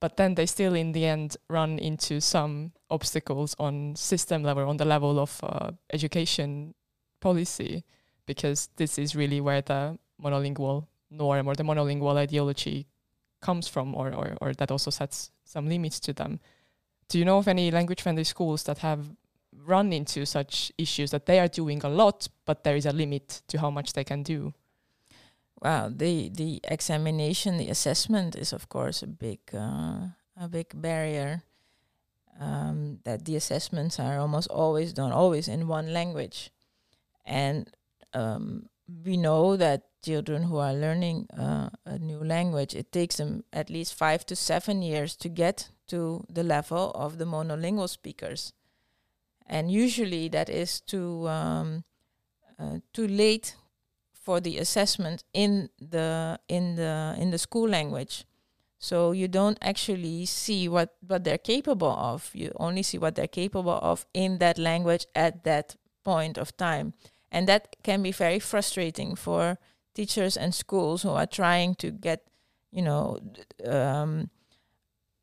[0.00, 4.78] but then they still in the end run into some obstacles on system level, on
[4.78, 6.74] the level of uh, education
[7.20, 7.84] policy,
[8.24, 12.86] because this is really where the monolingual norm or the monolingual ideology
[13.42, 16.40] comes from, or, or, or that also sets some limits to them.
[17.08, 19.10] Do you know of any language friendly schools that have
[19.66, 23.42] run into such issues that they are doing a lot, but there is a limit
[23.48, 24.54] to how much they can do?
[25.60, 31.42] Well, the the examination, the assessment is of course a big uh, a big barrier.
[32.40, 36.50] Um, that the assessments are almost always done always in one language,
[37.26, 37.70] and
[38.14, 38.68] um,
[39.04, 43.70] we know that children who are learning uh, a new language, it takes them at
[43.70, 48.52] least five to seven years to get to the level of the monolingual speakers,
[49.46, 51.84] and usually that is too um,
[52.58, 53.56] uh, too late
[54.12, 58.24] for the assessment in the in the in the school language.
[58.78, 62.30] So you don't actually see what what they're capable of.
[62.34, 66.94] You only see what they're capable of in that language at that point of time.
[67.30, 69.58] And that can be very frustrating for
[69.94, 72.26] teachers and schools who are trying to get
[72.70, 73.18] you know
[73.66, 74.30] um,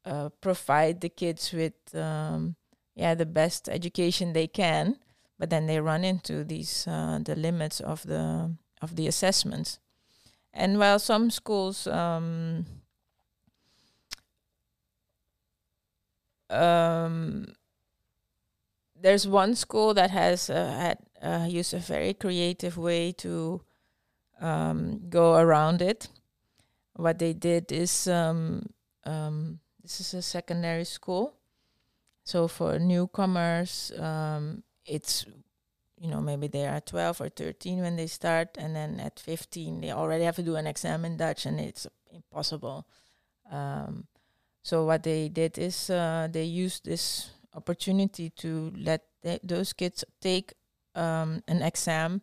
[0.06, 2.56] uh, provide the kids with um,
[2.96, 4.98] yeah the best education they can
[5.40, 9.80] but then they run into these uh, the limits of the of the assessments.
[10.54, 12.66] And while some schools um,
[16.50, 17.54] um,
[19.00, 23.62] there's one school that has uh, had uh, used a very creative way to
[24.40, 26.08] um, go around it.
[26.96, 28.64] What they did is um,
[29.06, 31.36] um, this is a secondary school,
[32.24, 35.26] so for newcomers, um, it's
[36.00, 39.82] you know, maybe they are 12 or 13 when they start, and then at 15
[39.82, 42.88] they already have to do an exam in Dutch, and it's impossible.
[43.52, 44.08] Um,
[44.64, 49.04] so what they did is uh, they used this opportunity to let
[49.44, 50.54] those kids take
[50.96, 52.22] um, an exam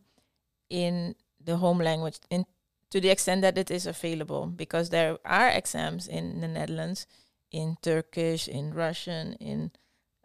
[0.70, 1.14] in
[1.46, 2.44] the home language, in
[2.90, 7.06] to the extent that it is available, because there are exams in the Netherlands
[7.50, 9.70] in Turkish, in Russian, in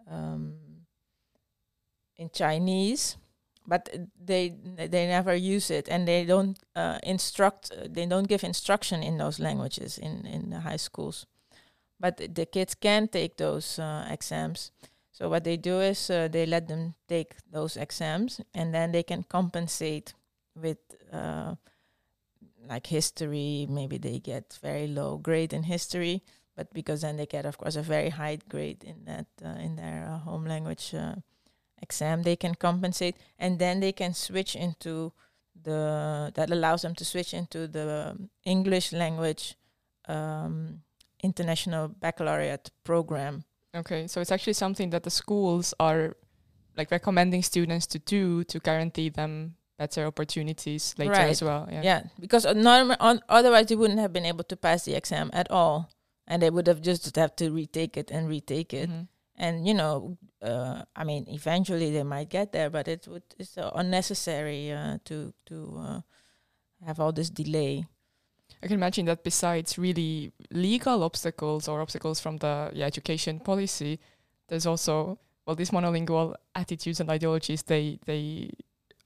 [0.10, 0.56] um,
[2.18, 3.18] in Chinese
[3.68, 9.04] but they they never use it and they don't uh, instruct they don't give instruction
[9.04, 11.26] in those languages in in the high schools.
[12.00, 14.72] But the kids can take those uh, exams.
[15.12, 19.04] So what they do is uh, they let them take those exams and then they
[19.04, 20.14] can compensate
[20.56, 20.80] with
[21.12, 21.56] uh,
[22.68, 26.22] like history maybe they get very low grade in history
[26.56, 29.76] but because then they get of course a very high grade in that uh, in
[29.76, 30.94] their uh, home language
[31.82, 33.16] exam they can compensate.
[33.40, 35.14] And then they can switch into
[35.62, 39.56] the that allows them to switch into the english language
[40.08, 40.82] um,
[41.22, 43.44] international baccalaureate program.
[43.76, 46.16] Okay, so it's actually something that the schools are
[46.78, 51.34] like recommending students to do to guarantee them better opportunities later Right.
[51.36, 51.64] as well.
[51.76, 51.82] Yeah.
[51.90, 55.48] yeah, because norm- on, otherwise they wouldn't have been able to pass the exam at
[55.50, 55.90] all
[56.28, 59.08] and they would have just have to retake it and retake it Mhm.
[59.44, 59.94] and you know
[60.50, 64.98] uh, i mean eventually they might get there but it would it's uh, unnecessary uh,
[65.08, 65.56] to to
[65.86, 66.00] uh,
[66.88, 67.86] have all this delay
[68.64, 73.98] I can imagine that besides really legal obstacles or obstacles from the yeah, education policy,
[74.50, 78.52] there's also well these monolingual attitudes and ideologies they they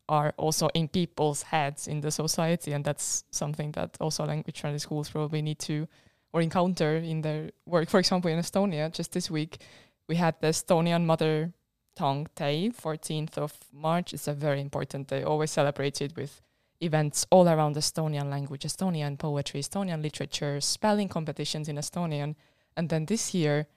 [0.07, 4.81] are also in people's heads in the society and that's something that also language transit
[4.81, 5.87] schools probably need to
[6.33, 7.89] or encounter in their work.
[7.89, 9.61] For example, in Estonia, just this week
[10.07, 11.53] we had the Estonian Mother
[11.95, 14.13] Tongue Day, 14th of March.
[14.13, 16.41] It's a very important day, always celebrated with
[16.81, 22.35] events all around Estonian language, Estonian poetry, Estonian literature, spelling competitions in Estonian.
[22.75, 23.67] And then this year,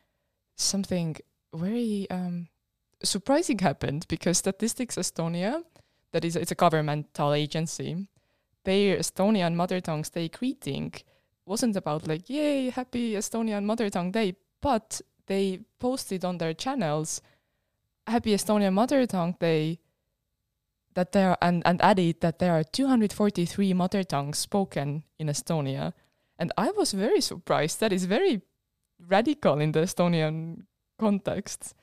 [0.57, 1.16] something
[1.55, 2.49] very um,
[3.03, 5.62] surprising happened because Statistics Estonia,
[6.13, 8.09] that is, it's a governmental agency,
[8.65, 10.93] their Estonian Mother Tongue Day greeting
[11.47, 17.23] wasn't about like, yay, happy Estonian Mother Tongue Day, but they posted on their channels,
[18.07, 19.81] happy Estonian Mother Tongue Day,
[20.95, 25.93] that there and, and added that there are 243 mother tongues spoken in Estonia.
[26.39, 27.81] And I was very surprised.
[27.81, 28.43] That is very
[29.07, 30.65] radical in the Estonian
[30.99, 31.75] context.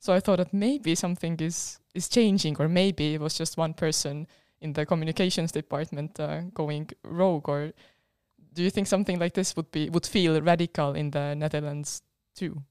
[0.00, 3.74] So I thought that maybe something is is changing, or maybe it was just one
[3.74, 4.26] person
[4.60, 7.48] in the communications department uh, going rogue.
[7.48, 7.72] Or
[8.54, 12.02] do you think something like this would be would feel radical in the Netherlands
[12.34, 12.62] too?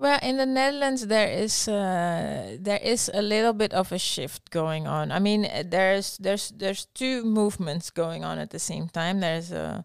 [0.00, 4.50] well in the netherlands there is uh, there is a little bit of a shift
[4.50, 8.88] going on i mean uh, there's there's there's two movements going on at the same
[8.88, 9.84] time there's a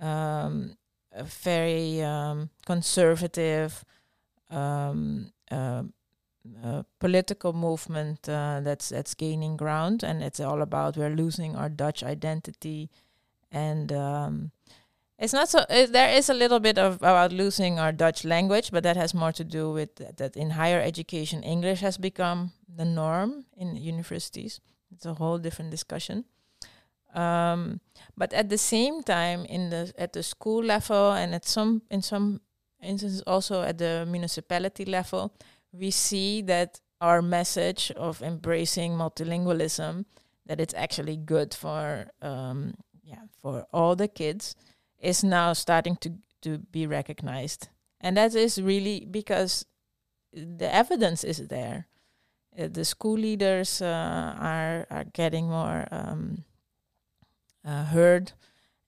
[0.00, 0.76] um,
[1.12, 3.84] a very um, conservative
[4.52, 5.82] um, uh,
[6.64, 11.68] uh, political movement uh, that's that's gaining ground, and it's all about we're losing our
[11.68, 12.90] Dutch identity,
[13.50, 14.50] and um,
[15.18, 15.64] it's not so.
[15.70, 19.14] It, there is a little bit of about losing our Dutch language, but that has
[19.14, 23.76] more to do with that, that in higher education, English has become the norm in
[23.76, 24.60] universities.
[24.92, 26.24] It's a whole different discussion.
[27.14, 27.80] Um,
[28.16, 32.02] but at the same time, in the at the school level and at some in
[32.02, 32.40] some
[32.82, 35.32] instances also at the municipality level,
[35.72, 40.04] we see that our message of embracing multilingualism,
[40.46, 44.54] that it's actually good for um, yeah for all the kids,
[44.98, 46.12] is now starting to
[46.42, 47.68] to be recognized,
[48.00, 49.64] and that is really because
[50.32, 51.86] the evidence is there.
[52.58, 55.88] Uh, the school leaders uh, are are getting more.
[55.90, 56.44] Um,
[57.64, 58.32] uh, heard,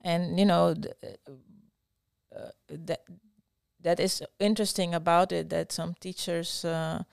[0.01, 0.95] and you know th-
[2.35, 3.05] uh, that
[3.85, 5.51] that is interesting about it.
[5.51, 7.05] That some teachers, uh,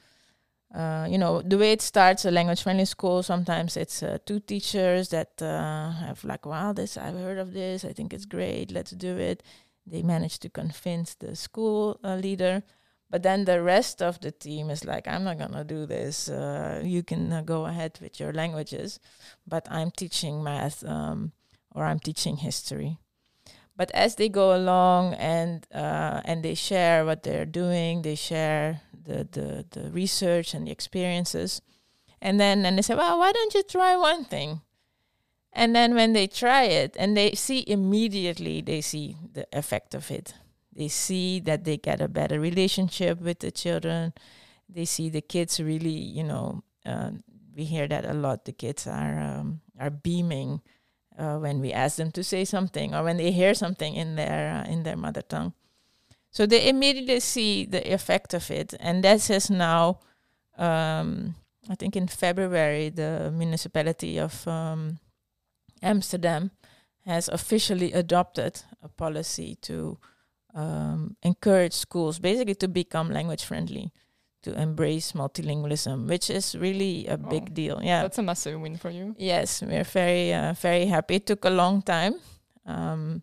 [0.74, 3.24] uh, you know, the way it starts a language friendly school.
[3.24, 7.86] Sometimes it's uh, two teachers that uh, have like, wow, this I've heard of this.
[7.86, 8.72] I think it's great.
[8.72, 9.44] Let's do it.
[9.86, 12.64] They manage to convince the school uh, leader.
[13.10, 16.30] But then the rest of the team is like, I'm not gonna do this.
[16.30, 19.00] Uh, you can go ahead with your languages,
[19.46, 20.84] but I'm teaching math.
[20.86, 21.34] Um,
[21.74, 22.98] or I'm teaching history.
[23.76, 28.82] But as they go along and uh, and they share what they're doing, they share
[28.94, 31.62] the, the the research and the experiences,
[32.22, 34.62] and then and they say, well, why don't you try one thing?
[35.54, 40.10] And then when they try it and they see immediately, they see the effect of
[40.10, 40.34] it.
[40.74, 44.14] They see that they get a better relationship with the children.
[44.70, 47.12] They see the kids really, you know, uh,
[47.54, 48.46] we hear that a lot.
[48.46, 50.62] The kids are um, are beaming
[51.18, 54.64] uh, when we ask them to say something or when they hear something in their
[54.66, 55.54] uh, in their mother tongue.
[56.32, 60.00] So they immediately see the effect of it, and that is now,
[60.58, 61.36] um,
[61.70, 65.00] I think in February, the municipality of um,
[65.82, 66.52] Amsterdam
[67.06, 69.98] has officially adopted a policy to
[70.54, 73.92] um, encourage schools basically to become language friendly,
[74.44, 77.30] to embrace multilingualism, which is really a Wow.
[77.30, 77.80] big deal.
[77.84, 79.16] Yeah, That's a massive win for you.
[79.18, 81.16] Yes, we're very uh, very happy.
[81.16, 82.16] It took a long time,
[82.66, 83.22] um,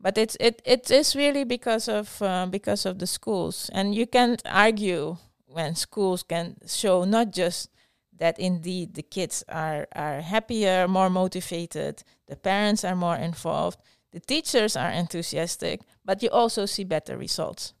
[0.00, 4.06] but it's it it is really because of uh, because of the schools, and you
[4.06, 7.70] can't argue when schools can show not just
[8.18, 13.78] that indeed the kids are are happier, more motivated, the parents are more involved,
[14.12, 17.74] the teachers are enthusiastic, but you also see better results.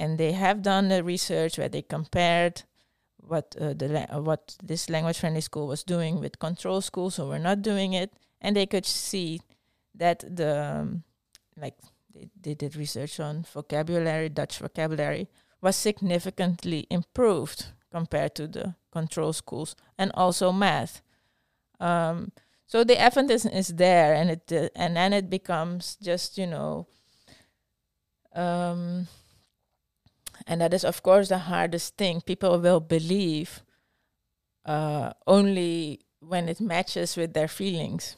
[0.00, 2.62] And they have done the research where they compared
[3.18, 7.26] what uh, the uh, what this language friendly school was doing with control schools who
[7.26, 9.42] were not doing it, and they could see
[9.94, 11.02] that the um,
[11.54, 11.74] like
[12.14, 15.28] they, they did research on vocabulary, Dutch vocabulary
[15.60, 21.02] was significantly improved compared to the control schools, and also math.
[21.78, 22.32] Um,
[22.66, 26.86] so the evidence is there, and it uh, and then it becomes just you know.
[28.34, 29.08] Um,
[30.46, 32.20] and that is of course the hardest thing.
[32.20, 33.62] People will believe
[34.64, 38.16] uh, only when it matches with their feelings.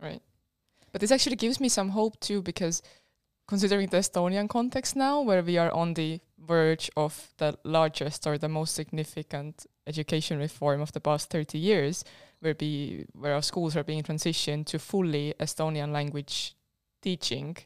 [0.00, 0.22] Right.
[0.92, 2.82] But this actually gives me some hope too, because
[3.48, 8.36] considering the Estonian context now, where we are on the verge of the largest or
[8.36, 12.04] the most significant education reform of the past 30 years,
[12.40, 16.54] where, be, where our schools are being transitioned to fully Estonian language
[17.00, 17.56] teaching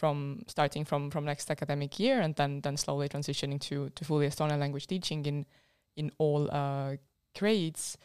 [0.00, 4.26] from starting from, from next academic year and then, then slowly transitioning to, to fully
[4.26, 5.44] Estonian language teaching in,
[5.96, 6.96] in all uh,
[7.38, 7.98] grades,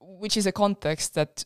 [0.00, 1.44] which is a context that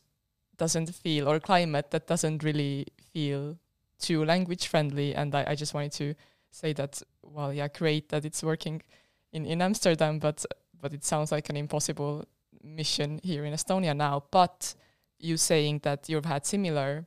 [0.57, 3.57] doesn't feel, or climate that doesn't really feel
[3.97, 5.15] too language friendly.
[5.15, 6.13] And I, I just wanted to
[6.51, 8.83] say that, well, yeah, great that it's working
[9.31, 10.45] in, in Amsterdam, but
[10.79, 12.25] but it sounds like an impossible
[12.61, 14.25] mission here in Estonia now.
[14.29, 14.75] But
[15.17, 17.05] you saying that you've had similar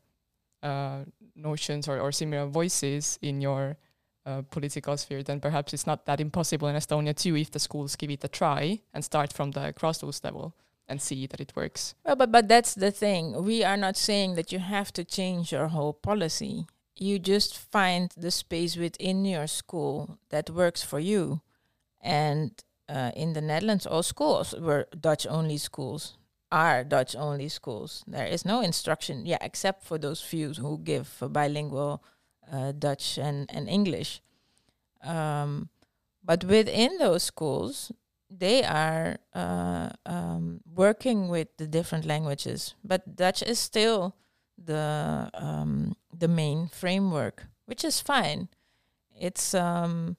[0.63, 1.05] uh,
[1.37, 3.77] notions or, or similar voices in your
[4.25, 7.97] uh, political sphere, then perhaps it's not that impossible in Estonia too if the schools
[7.97, 10.55] give it a try and start from the grassroots level
[10.89, 11.95] and see that it works.
[12.05, 13.45] Well, but but that's the thing.
[13.45, 16.67] We are not saying that you have to change your whole policy.
[16.97, 21.41] You just find the space within your school that works for you.
[22.01, 22.53] And
[22.89, 26.17] uh, in the Netherlands, all schools were Dutch only schools,
[26.51, 28.05] are Dutch only schools.
[28.07, 32.03] There is no instruction, yeah, except for those few who give bilingual
[32.51, 34.21] uh, Dutch and, and English.
[35.03, 35.69] Um,
[36.25, 37.93] but within those schools,
[38.31, 44.17] they are uh, um, working with the different languages, but Dutch is still
[44.59, 48.49] the um, the main framework, which is fine.
[49.19, 50.17] It's um,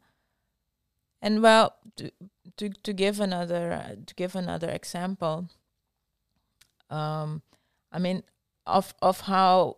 [1.22, 2.12] and well to
[2.58, 5.50] to, to give another uh, to give another example.
[6.90, 7.42] Um,
[7.92, 8.24] I mean
[8.66, 9.78] of of how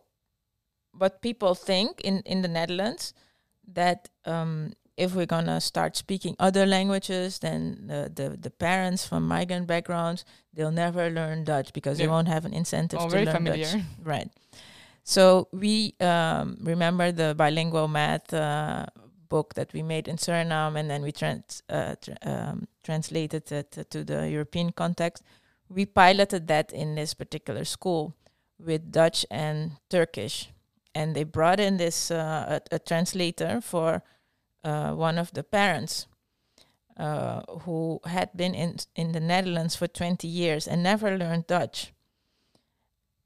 [0.98, 3.14] what people think in in the Netherlands
[3.74, 9.28] that um, if we're gonna start speaking other languages, then the, the, the parents from
[9.28, 12.06] migrant backgrounds they'll never learn Dutch because yeah.
[12.06, 13.72] they won't have an incentive oh, to very learn familiar.
[13.72, 13.82] Dutch.
[14.04, 14.30] Right.
[15.04, 18.86] So we um, remember the bilingual math uh,
[19.30, 23.90] book that we made in Suriname, and then we trans uh, tr um, translated it
[23.90, 25.24] to the European context.
[25.70, 28.16] We piloted that in this particular school
[28.60, 30.50] with Dutch and Turkish,
[30.96, 34.04] and they brought in this uh, a, a translator for
[34.64, 36.08] uh, one of the parents
[36.98, 41.94] uh, who had been in in the Netherlands for 20 years and never learned Dutch.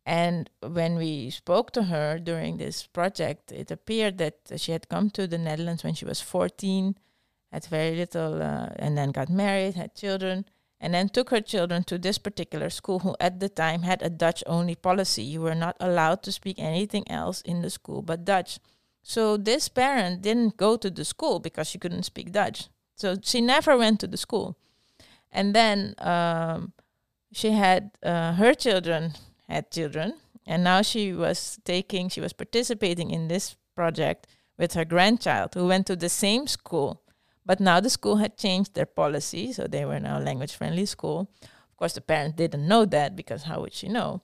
[0.05, 5.09] And when we spoke to her during this project, it appeared that she had come
[5.11, 6.95] to the Netherlands when she was 14,
[7.51, 10.45] had very little, uh, and then got married, had children,
[10.83, 14.09] and then took her children to this particular school, who at the time had a
[14.09, 15.23] Dutch only policy.
[15.23, 18.59] You were not allowed to speak anything else in the school but Dutch.
[19.01, 22.67] So this parent didn't go to the school because she couldn't speak Dutch.
[22.97, 24.57] So she never went to the school.
[25.31, 26.73] And then um,
[27.31, 29.13] she had uh, her children
[29.47, 30.15] had children,
[30.45, 34.27] and now she was taking, she was participating in this project
[34.57, 37.02] with her grandchild who went to the same school.
[37.45, 41.29] But now the school had changed their policy, so they were now language friendly school.
[41.41, 44.21] Of course, the parent didn't know that because how would she know?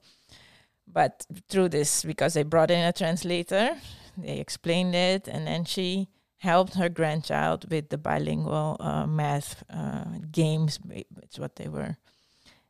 [0.86, 3.76] But through this, because they brought in a translator,
[4.16, 6.08] they explained it, and then she
[6.38, 10.78] helped her grandchild with the bilingual uh, math uh, games.
[11.22, 11.96] It's what they were,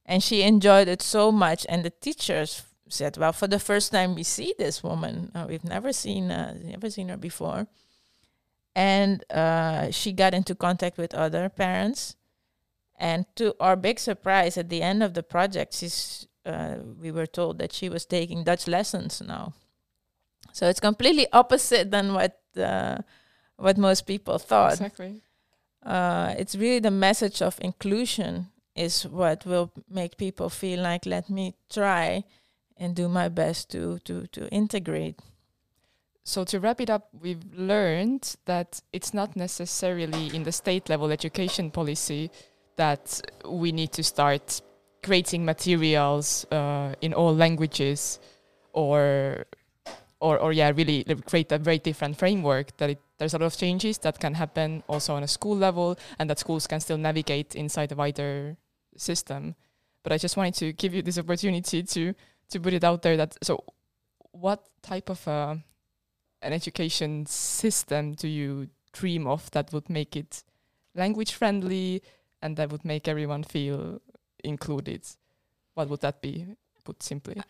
[0.04, 1.64] and she enjoyed it so much.
[1.68, 5.30] And the teachers said, "Well, for the first time, we see this woman.
[5.34, 7.68] Uh, we've never seen uh, never seen her before."
[8.74, 12.16] And uh, she got into contact with other parents,
[12.98, 17.26] and to our big surprise, at the end of the project, she's uh, we were
[17.26, 19.54] told that she was taking Dutch lessons now.
[20.52, 22.98] So it's completely opposite than what uh,
[23.56, 24.74] what most people thought.
[24.74, 25.22] Exactly.
[25.84, 31.28] Uh, it's really the message of inclusion is what will make people feel like let
[31.30, 32.24] me try
[32.76, 35.18] and do my best to to to integrate.
[36.30, 41.10] So to wrap it up, we've learned that it's not necessarily in the state level
[41.10, 42.30] education policy
[42.76, 44.62] that we need to start
[45.02, 48.20] creating materials uh, in all languages
[48.72, 49.44] or
[50.20, 53.56] or or yeah really create a very different framework that it there's a lot of
[53.56, 57.56] changes that can happen also on a school level and that schools can still navigate
[57.56, 58.56] inside a wider
[58.96, 59.56] system.
[60.04, 62.14] But I just wanted to give you this opportunity to
[62.50, 63.64] to put it out there that so
[64.30, 65.56] what type of uh,
[66.42, 70.42] an education system do you dream of that would make it
[70.94, 72.02] language friendly
[72.42, 74.00] and that would make everyone feel
[74.42, 75.02] included?
[75.74, 76.46] What would that be,
[76.84, 77.40] put simply?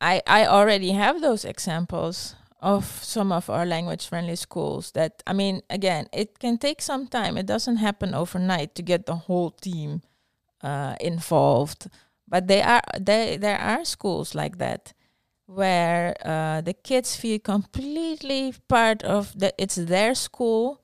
[0.00, 5.34] I, I already have those examples of some of our language friendly schools that I
[5.34, 9.50] mean again it can take some time it doesn't happen overnight to get the whole
[9.50, 10.00] team
[10.62, 11.90] uh, involved
[12.26, 14.94] but they are they there are schools like that
[15.46, 20.80] where uh, the kids feel completely part of the it's their school.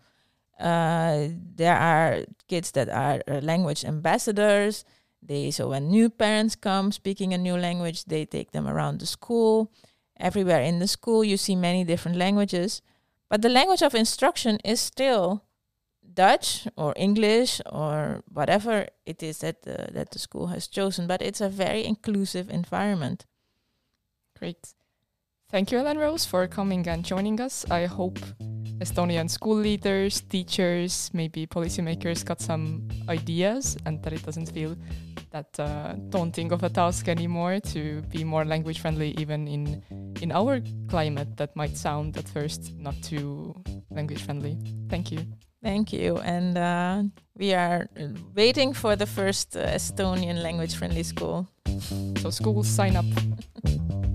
[0.58, 4.84] Uh, there are kids that are uh, language ambassadors.
[5.22, 9.06] They so when new parents come speaking a new language they take them around the
[9.06, 9.72] school.
[10.18, 12.82] Everywhere in the school you see many different languages.
[13.30, 15.44] But the language of instruction is still
[16.12, 21.06] Dutch or English or whatever it is that the, that the school has chosen.
[21.06, 23.24] But it's a very inclusive environment
[24.40, 24.74] great
[25.50, 28.18] thank you Ellen Rose for coming and joining us I hope
[28.80, 34.74] Estonian school leaders, teachers, maybe policymakers got some ideas and that it doesn't feel
[35.32, 39.82] that uh, daunting of a task anymore to be more language friendly even in
[40.22, 43.54] in our climate that might sound at first not too
[43.90, 44.56] language friendly.
[44.88, 45.26] Thank you.
[45.62, 46.16] Thank you.
[46.18, 47.02] And uh,
[47.36, 47.86] we are
[48.34, 51.46] waiting for the first uh, Estonian language friendly school.
[52.16, 53.04] So schools sign up.